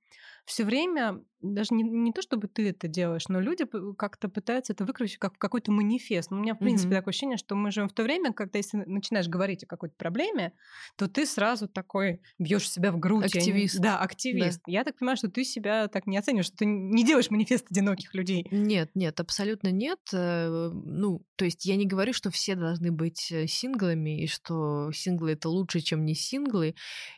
[0.46, 3.66] все время, даже не, не то чтобы ты это делаешь, но люди
[3.98, 6.32] как-то пытаются это выкрутить как какой-то манифест.
[6.32, 6.98] Ну, у меня, в принципе, mm-hmm.
[6.98, 10.54] такое ощущение, что мы живем в то время, когда если начинаешь говорить о какой-то проблеме,
[10.96, 13.26] то ты сразу такой бьешь себя в грудь.
[13.26, 13.76] Активист.
[13.76, 13.84] Не...
[13.84, 14.62] Да, активист.
[14.66, 14.72] Да.
[14.72, 18.14] Я так понимаю, что ты себя так не оцениваешь, что ты не делаешь манифест одиноких
[18.14, 18.48] людей.
[18.52, 20.00] Нет, нет, абсолютно нет.
[20.14, 24.79] Э, ну, то есть я не говорю, что все должны быть э, синглами, и что
[24.94, 26.76] синглы это лучше, чем не синглы,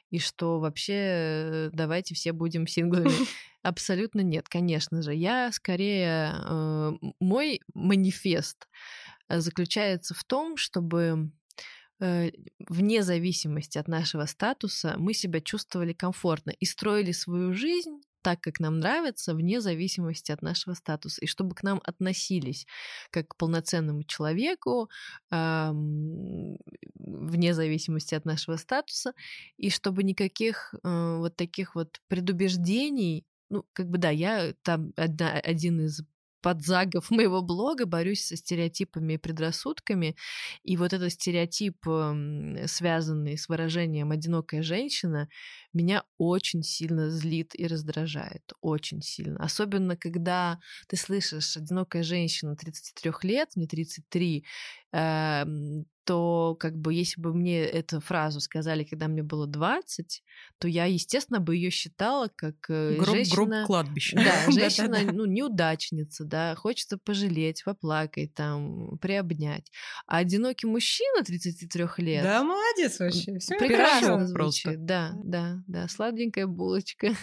[0.09, 3.11] и что вообще э, давайте все будем синглами.
[3.61, 5.13] Абсолютно нет, конечно же.
[5.13, 6.33] Я скорее...
[6.43, 8.67] Э, мой манифест
[9.29, 11.31] заключается в том, чтобы
[11.99, 18.59] вне зависимости от нашего статуса мы себя чувствовали комфортно и строили свою жизнь так, как
[18.59, 22.65] нам нравится, вне зависимости от нашего статуса, и чтобы к нам относились
[23.11, 24.89] как к полноценному человеку,
[25.31, 26.57] эм,
[26.95, 29.13] вне зависимости от нашего статуса,
[29.57, 35.33] и чтобы никаких э, вот таких вот предубеждений ну, как бы да, я там одна,
[35.33, 36.01] один из
[36.41, 40.15] подзагов моего блога борюсь со стереотипами и предрассудками.
[40.63, 45.29] И вот этот стереотип, эм, связанный с выражением «одинокая женщина»,
[45.73, 48.53] меня очень сильно злит и раздражает.
[48.61, 49.43] Очень сильно.
[49.43, 54.45] Особенно, когда ты слышишь «одинокая женщина 33 лет», мне 33,
[56.03, 60.23] то как бы если бы мне эту фразу сказали, когда мне было 20,
[60.57, 63.45] то я, естественно, бы ее считала как э, гроб, женщина...
[63.45, 64.15] Гроб кладбища.
[64.17, 69.71] Да, женщина, ну, неудачница, да, хочется пожалеть, поплакать, там, приобнять.
[70.07, 72.23] А одинокий мужчина 33 лет...
[72.23, 73.37] Да, молодец вообще.
[73.39, 74.33] Все прекрасно звучит.
[74.63, 74.75] Просто.
[74.77, 77.15] Да, да, да, сладенькая булочка.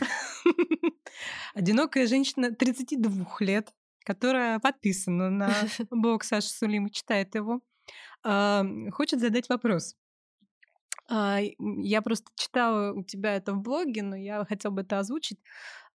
[1.54, 3.72] Одинокая женщина 32 лет,
[4.04, 5.52] которая подписана на
[5.90, 7.60] блог Саши Сулима, читает его
[8.92, 9.96] хочет задать вопрос.
[11.10, 15.38] А, я просто читала у тебя это в блоге, но я хотела бы это озвучить.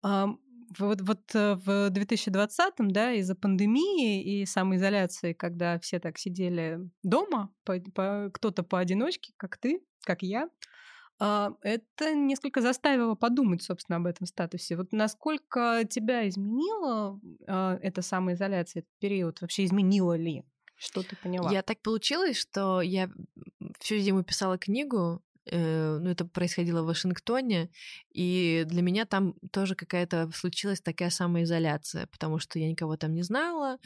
[0.03, 7.53] вот, вот э, в 2020-м, да, из-за пандемии и самоизоляции, когда все так сидели дома,
[7.65, 10.49] по, по, кто-то поодиночке, как ты, как я,
[11.23, 14.77] а, это несколько заставило подумать, собственно, об этом статусе.
[14.77, 19.41] Вот насколько тебя изменила а, эта самоизоляция, этот период?
[19.43, 20.45] Вообще изменила ли?
[20.81, 21.53] Что ты поняла?
[21.53, 23.11] Я так получилось, что я
[23.81, 27.71] всю зиму писала книгу, Э, ну, это происходило в Вашингтоне,
[28.13, 33.23] и для меня там тоже какая-то случилась такая самоизоляция, потому что я никого там не
[33.23, 33.79] знала,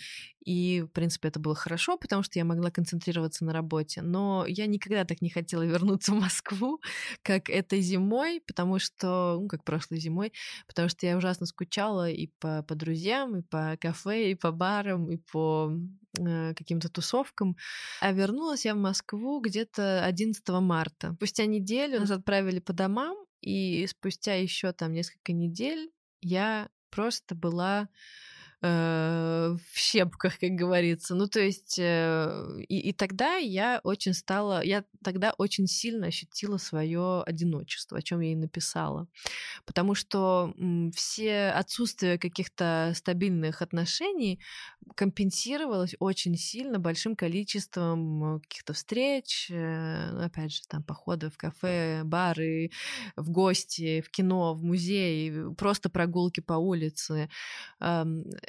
[0.45, 4.03] и, в принципе, это было хорошо, потому что я могла концентрироваться на работе.
[4.03, 6.81] Но я никогда так не хотела вернуться в Москву,
[7.23, 10.33] как этой зимой, потому что, ну, как прошлой зимой,
[10.67, 15.11] потому что я ужасно скучала и по, по друзьям, и по кафе, и по барам,
[15.11, 15.73] и по
[16.19, 17.57] э, каким-то тусовкам.
[18.01, 21.15] А вернулась я в Москву где-то 11 марта.
[21.15, 25.91] Спустя неделю нас отправили по домам, и спустя еще там несколько недель
[26.21, 27.89] я просто была
[28.65, 31.15] в щепках, как говорится.
[31.15, 36.57] Ну, то есть, э, и, и тогда я очень стала, я тогда очень сильно ощутила
[36.57, 39.07] свое одиночество, о чем я и написала.
[39.67, 40.55] Потому что
[40.95, 44.41] все отсутствие каких-то стабильных отношений
[44.97, 52.71] компенсировалось очень сильно большим количеством каких-то встреч, э, опять же, там, походы в кафе, бары,
[53.17, 57.29] в гости, в кино, в музей, просто прогулки по улице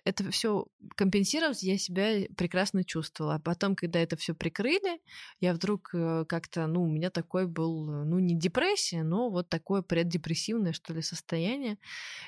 [0.05, 3.35] это все компенсировать, я себя прекрасно чувствовала.
[3.35, 5.01] А потом, когда это все прикрыли,
[5.39, 9.49] я вдруг э, как-то, ну, у меня такой был, э, ну, не депрессия, но вот
[9.49, 11.79] такое преддепрессивное, что ли, состояние.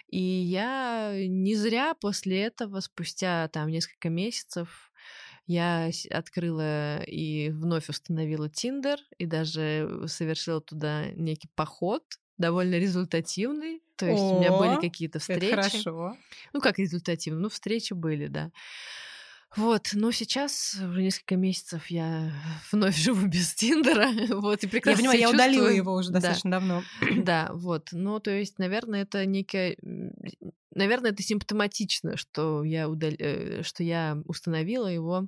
[0.09, 4.91] И я не зря после этого, спустя там несколько месяцев,
[5.45, 12.03] я открыла и вновь установила Тиндер, и даже совершила туда некий поход,
[12.37, 13.81] довольно результативный.
[13.95, 15.45] То есть О, у меня были какие-то встречи.
[15.45, 16.17] Это хорошо.
[16.53, 17.39] Ну, как результативно?
[17.41, 18.51] Ну, встречи были, да.
[19.55, 22.31] Вот, но сейчас уже несколько месяцев я
[22.71, 26.59] вновь живу без Тиндера, вот, и прекрасно Я понимаю, я удалила его уже достаточно да.
[26.59, 26.83] давно.
[27.23, 29.77] Да, вот, ну, то есть, наверное, это некая...
[30.75, 33.11] Наверное, это симптоматично, что я, удал...
[33.17, 35.27] Э, что я установила его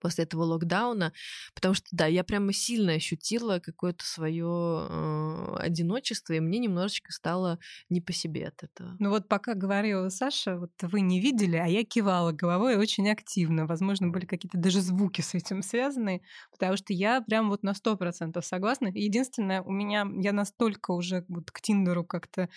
[0.00, 1.12] после этого локдауна,
[1.54, 7.58] потому что, да, я прямо сильно ощутила какое-то свое э, одиночество, и мне немножечко стало
[7.88, 8.96] не по себе от этого.
[8.98, 13.66] Ну вот пока говорила Саша, вот вы не видели, а я кивала головой очень активно.
[13.66, 17.96] Возможно, были какие-то даже звуки с этим связаны, потому что я прям вот на сто
[17.96, 18.88] процентов согласна.
[18.88, 22.48] Единственное, у меня, я настолько уже вот к Тиндеру как-то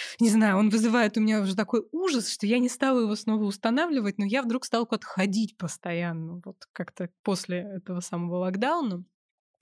[0.20, 3.44] не знаю, он вызывает у меня уже такой ужас, что я не стала его снова
[3.44, 9.04] устанавливать, но я вдруг стала куда-то ходить постоянно, вот как-то после этого самого локдауна.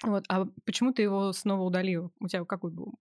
[0.02, 2.12] Вот, а почему ты его снова удалил?
[2.20, 2.94] У тебя какой был?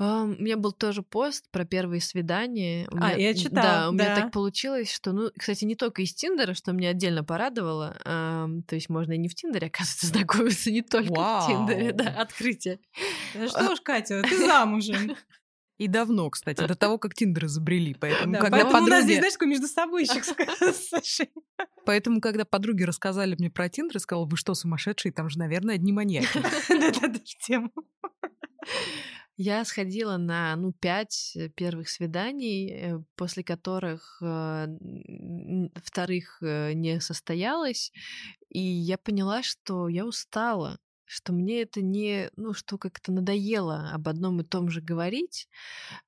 [0.00, 2.86] у меня был тоже пост про первые свидания.
[2.92, 3.62] У а, меня, я читала.
[3.62, 4.04] Да, у да.
[4.04, 7.98] меня так получилось, что, ну, кстати, не только из Тиндера, что меня отдельно порадовало.
[8.04, 11.42] А, то есть можно и не в Тиндере, оказывается, знакомиться, не только Вау.
[11.42, 12.78] в Тиндере, да, открытие.
[13.34, 15.16] Да что ж, Катя, ты замужем.
[15.78, 17.94] И давно, кстати, до того, как Тиндер изобрели.
[17.94, 18.90] Поэтому, да, когда поэтому подруги...
[18.90, 20.06] у нас здесь, знаешь, такой между собой
[21.86, 25.12] Поэтому, когда подруги рассказали мне про Тиндер, я сказала, вы что, сумасшедшие?
[25.12, 26.40] Там же, наверное, одни маньяки.
[26.68, 27.70] Да-да-да, тему.
[29.40, 34.66] Я сходила на, ну, пять э, первых свиданий, э, после которых э,
[35.76, 37.92] вторых не состоялось,
[38.48, 44.08] и я поняла, что я устала что мне это не, ну, что как-то надоело об
[44.08, 45.48] одном и том же говорить.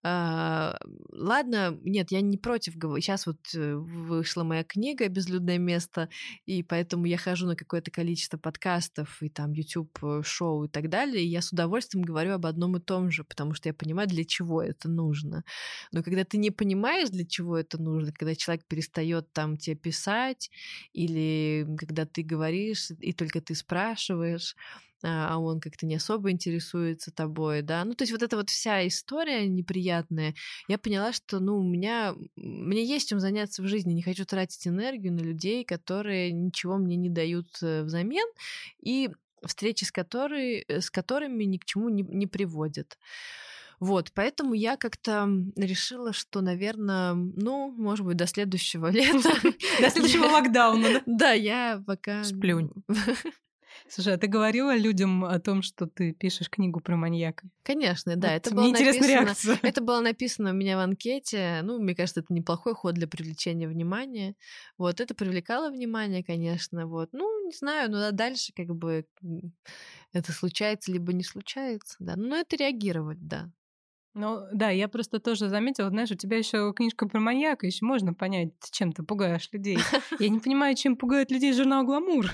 [0.03, 0.79] А,
[1.11, 2.75] ладно, нет, я не против.
[2.75, 6.11] Сейчас вот э, вышла моя книга «Безлюдное место»,
[6.45, 11.29] и поэтому я хожу на какое-то количество подкастов и там YouTube-шоу и так далее, и
[11.29, 14.63] я с удовольствием говорю об одном и том же, потому что я понимаю, для чего
[14.63, 15.45] это нужно.
[15.93, 20.51] Но когда ты не понимаешь, для чего это нужно, когда человек перестает там тебе писать,
[20.93, 24.55] или когда ты говоришь, и только ты спрашиваешь,
[25.03, 27.85] а, а он как-то не особо интересуется тобой, да.
[27.85, 30.35] Ну, то есть вот эта вот вся история неприятная,
[30.69, 34.67] я поняла, что, ну, у меня, мне есть чем заняться в жизни, не хочу тратить
[34.67, 38.27] энергию на людей, которые ничего мне не дают э, взамен,
[38.83, 39.11] и
[39.45, 42.99] встречи с, которой, э, с которыми ни к чему не, не приводят.
[43.79, 45.27] Вот, поэтому я как-то
[45.57, 49.33] решила, что, наверное, ну, может быть, до следующего лета.
[49.81, 52.23] До следующего локдауна, Да, я пока...
[52.23, 52.71] Сплюнь.
[53.89, 57.49] Слушай, а ты говорила людям о том, что ты пишешь книгу про маньяка?
[57.63, 58.29] Конечно, да.
[58.29, 59.59] Вот это было написано, реакция.
[59.63, 61.61] Это было написано у меня в анкете.
[61.63, 64.35] Ну, мне кажется, это неплохой ход для привлечения внимания.
[64.79, 66.87] Вот, это привлекало внимание, конечно.
[66.87, 67.11] Вот.
[67.13, 69.07] Ну, не знаю, но дальше как бы
[70.13, 72.17] это случается либо не случается, да.
[72.17, 73.51] Но это реагировать, да.
[74.13, 78.13] Ну, да, я просто тоже заметила, знаешь, у тебя еще книжка про маньяка, еще можно
[78.13, 79.79] понять, чем ты пугаешь людей.
[80.19, 82.27] Я не понимаю, чем пугает людей журнал «Гламур»,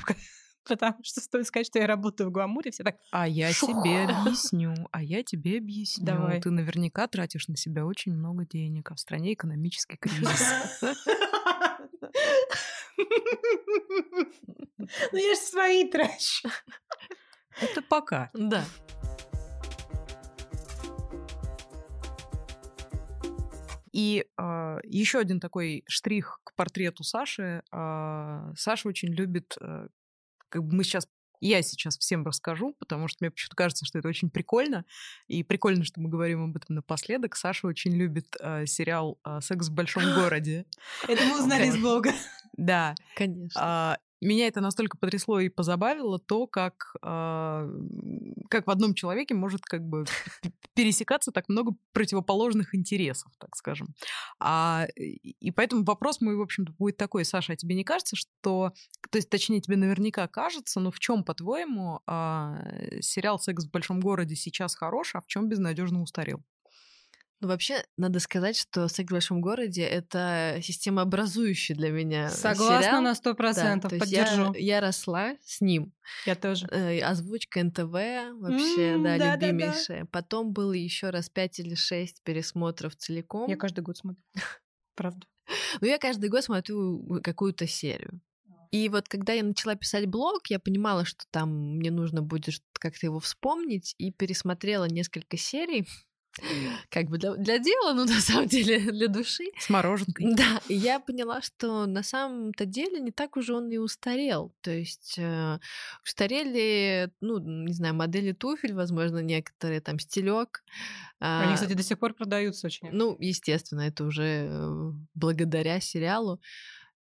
[0.69, 2.97] потому что стоит сказать, что я работаю в «Гламуре», все так...
[3.11, 6.07] А я тебе объясню, а я тебе объясню.
[6.07, 6.41] Давай.
[6.41, 10.83] Ты наверняка тратишь на себя очень много денег, а в стране экономический кризис.
[15.13, 16.49] Ну я же свои трачу.
[17.61, 18.31] Это пока.
[18.35, 18.65] Да.
[23.97, 27.63] И а, еще один такой штрих к портрету Саши.
[27.71, 29.87] А, Саша очень любит, а,
[30.57, 31.07] как бы мы сейчас
[31.41, 34.87] я сейчас всем расскажу, потому что мне почему-то кажется, что это очень прикольно.
[35.29, 37.37] И прикольно, что мы говорим об этом напоследок.
[37.37, 40.65] Саша очень любит э, сериал э, «Секс в большом городе».
[41.07, 42.13] Это мы узнали из блога.
[42.57, 42.95] Да.
[43.15, 43.99] Конечно.
[44.27, 47.71] Меня это настолько потрясло и позабавило то, как, а,
[48.51, 50.05] как в одном человеке может как бы
[50.75, 53.95] пересекаться так много противоположных интересов, так скажем.
[54.41, 58.73] А, и поэтому вопрос мой, в общем-то, будет такой, Саша, а тебе не кажется, что,
[59.11, 62.59] то есть, точнее, тебе наверняка кажется, но в чем, по-твоему, а,
[63.01, 66.43] сериал «Секс в большом городе» сейчас хорош, а в чем безнадежно устарел?
[67.41, 73.03] Ну, вообще, надо сказать, что «Секс в большом городе»— это системообразующий для меня Согласна сериал.
[73.03, 74.55] на сто Да, процентов, то есть поддержу.
[74.55, 75.93] Я, я росла с ним.
[76.25, 76.67] Я тоже.
[76.71, 79.47] Э, озвучка НТВ вообще, М, да, да-да-да.
[79.49, 80.07] любимейшая.
[80.07, 83.51] Потом было еще раз пять или шесть пересмотров целиком.
[83.51, 84.23] Я каждый год смотрю.
[84.95, 85.27] Правда.
[85.81, 88.21] Ну, я каждый год смотрю какую-то серию.
[88.73, 93.07] И вот когда я начала писать блог, я понимала, что там мне нужно будет как-то
[93.07, 95.87] его вспомнить, и пересмотрела несколько серий.
[96.91, 99.45] Как бы для, для дела, ну, на самом деле, для души.
[99.59, 100.35] С мороженкой.
[100.35, 104.55] Да, и я поняла, что на самом-то деле не так уже он и устарел.
[104.61, 105.59] То есть э,
[106.05, 110.63] устарели, ну, не знаю, модели туфель, возможно, некоторые, там, стелек.
[111.19, 112.91] Они, кстати, до сих пор продаются очень.
[112.93, 116.41] Ну, естественно, это уже э, благодаря сериалу.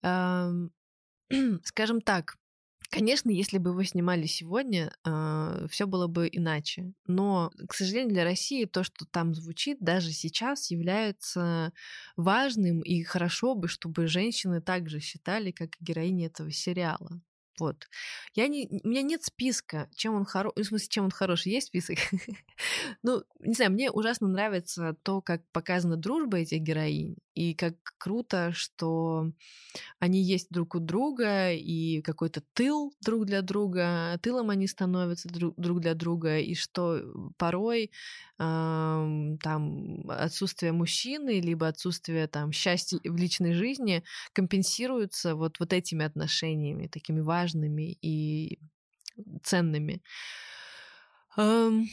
[1.64, 2.36] Скажем так,
[2.90, 4.92] конечно, если бы его снимали сегодня,
[5.68, 6.92] все было бы иначе.
[7.06, 11.72] Но, к сожалению, для России то, что там звучит, даже сейчас является
[12.16, 17.20] важным, и хорошо бы, чтобы женщины также считали, как и героини этого сериала.
[17.58, 17.88] Вот.
[18.34, 20.52] Я не, у меня нет списка, чем он хорош.
[20.56, 21.52] В смысле, чем он хороший.
[21.52, 21.98] Есть список?
[23.02, 28.50] ну, не знаю, мне ужасно нравится то, как показана дружба этих героинь, и как круто,
[28.52, 29.30] что
[29.98, 35.54] они есть друг у друга, и какой-то тыл друг для друга, тылом они становятся друг,
[35.56, 37.02] друг для друга, и что
[37.36, 37.90] порой
[38.38, 44.02] ам, там отсутствие мужчины, либо отсутствие там счастья в личной жизни
[44.32, 48.58] компенсируется вот, вот этими отношениями, такими важными и
[49.42, 50.02] ценными.
[51.36, 51.86] Ам,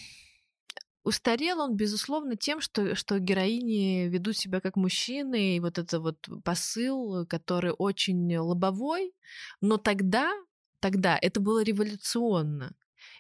[1.04, 6.30] Устарел он, безусловно, тем, что, что героини ведут себя как мужчины, и вот это вот
[6.46, 9.14] посыл, который очень лобовой,
[9.60, 10.32] но тогда,
[10.80, 12.74] тогда это было революционно.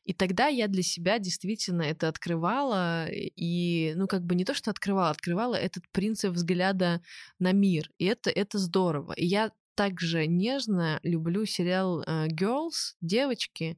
[0.05, 4.71] И тогда я для себя действительно это открывала, и, ну, как бы не то, что
[4.71, 7.01] открывала, открывала этот принцип взгляда
[7.37, 7.91] на мир.
[7.97, 9.11] И это, это здорово.
[9.13, 13.77] И я также нежно люблю сериал э, Girls, девочки,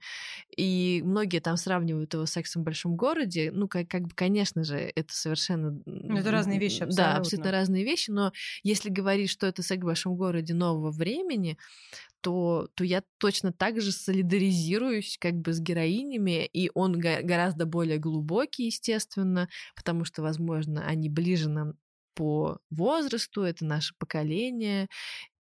[0.55, 3.51] и многие там сравнивают его с сексом в большом городе.
[3.53, 5.79] Ну, как, как бы, конечно же, это совершенно...
[5.85, 7.17] Ну, это разные вещи Да, абсолютно.
[7.17, 8.31] абсолютно разные вещи, но
[8.63, 11.57] если говорить, что это секс в большом городе нового времени,
[12.21, 17.65] то, то я точно так же солидаризируюсь как бы с героинями, и он га- гораздо
[17.65, 21.73] более глубокий, естественно, потому что, возможно, они ближе нам
[22.16, 24.88] по возрасту, это наше поколение,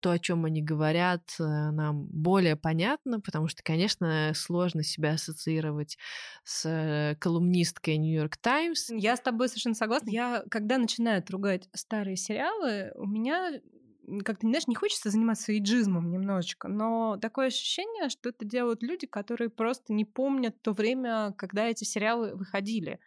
[0.01, 5.97] то, о чем они говорят, э, нам более понятно, потому что, конечно, сложно себя ассоциировать
[6.43, 8.89] с э, колумнисткой Нью-Йорк Таймс.
[8.89, 10.09] Я с тобой совершенно согласна.
[10.09, 13.61] Я, когда начинают ругать старые сериалы, у меня
[14.25, 19.49] как-то, знаешь, не хочется заниматься иджизмом немножечко, но такое ощущение, что это делают люди, которые
[19.49, 22.99] просто не помнят то время, когда эти сериалы выходили.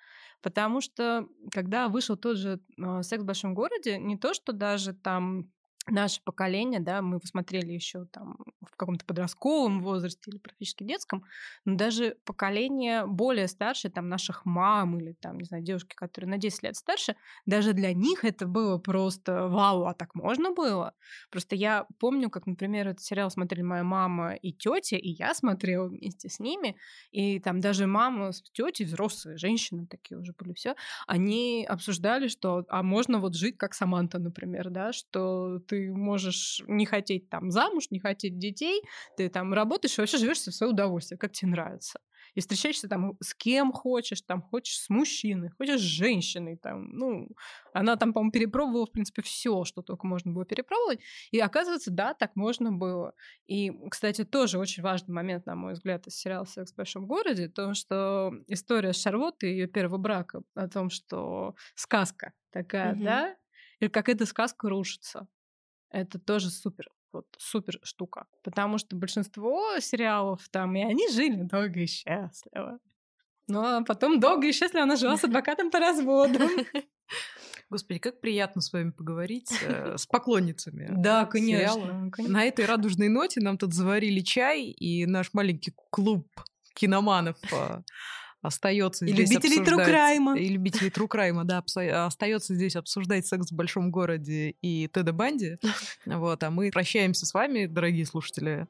[0.42, 4.92] Потому что, когда вышел тот же э, «Секс в большом городе», не то, что даже
[4.92, 5.50] там
[5.90, 11.24] наше поколение, да, мы посмотрели еще там в каком-то подростковом возрасте или практически детском,
[11.64, 16.38] но даже поколение более старшее, там наших мам или там, не знаю, девушки, которые на
[16.38, 17.16] 10 лет старше,
[17.46, 20.94] даже для них это было просто вау, а так можно было?
[21.30, 25.88] Просто я помню, как, например, этот сериал смотрели моя мама и тетя, и я смотрела
[25.88, 26.76] вместе с ними,
[27.10, 30.74] и там даже мама с тетей, взрослые женщины такие уже были все,
[31.06, 36.86] они обсуждали, что а можно вот жить как Саманта, например, да, что ты можешь не
[36.86, 38.82] хотеть там замуж, не хотеть детей,
[39.16, 42.00] ты там работаешь и вообще живешь в свое удовольствие, как тебе нравится.
[42.36, 47.28] И встречаешься там с кем хочешь, там хочешь с мужчиной, хочешь с женщиной, там, ну,
[47.72, 51.00] она там, по-моему, перепробовала, в принципе, все, что только можно было перепробовать.
[51.30, 53.14] И оказывается, да, так можно было.
[53.46, 57.48] И, кстати, тоже очень важный момент, на мой взгляд, из сериала «Секс в большом городе»,
[57.48, 63.04] то, что история Шарлотты и ее первого брака о том, что сказка такая, угу.
[63.04, 63.36] да,
[63.80, 65.26] или как эта сказка рушится.
[65.96, 68.26] Это тоже супер вот супер штука.
[68.44, 72.78] Потому что большинство сериалов там, и они жили долго и счастливо.
[73.50, 76.40] А потом долго и счастливо она жила с адвокатом по разводу.
[77.70, 80.88] Господи, как приятно с вами поговорить э, с поклонницами.
[80.90, 82.34] Да, конечно, конечно.
[82.34, 86.28] На этой радужной ноте нам тут заварили чай, и наш маленький клуб
[86.74, 87.82] киноманов а,
[88.46, 90.38] остается и здесь любителей Трукрайма.
[90.38, 91.62] И любителей Трукрайма, да,
[92.06, 95.58] остается здесь обсуждать секс в большом городе и Теда Банди.
[96.06, 98.66] Вот, а мы прощаемся с вами, дорогие слушатели.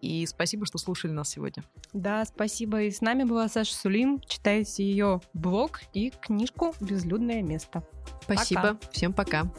[0.00, 1.64] И спасибо, что слушали нас сегодня.
[1.92, 2.82] Да, спасибо.
[2.82, 4.20] И с нами была Саша Сулим.
[4.26, 7.82] Читайте ее блог и книжку «Безлюдное место».
[8.22, 8.74] Спасибо.
[8.74, 8.90] Пока.
[8.92, 9.52] Всем пока.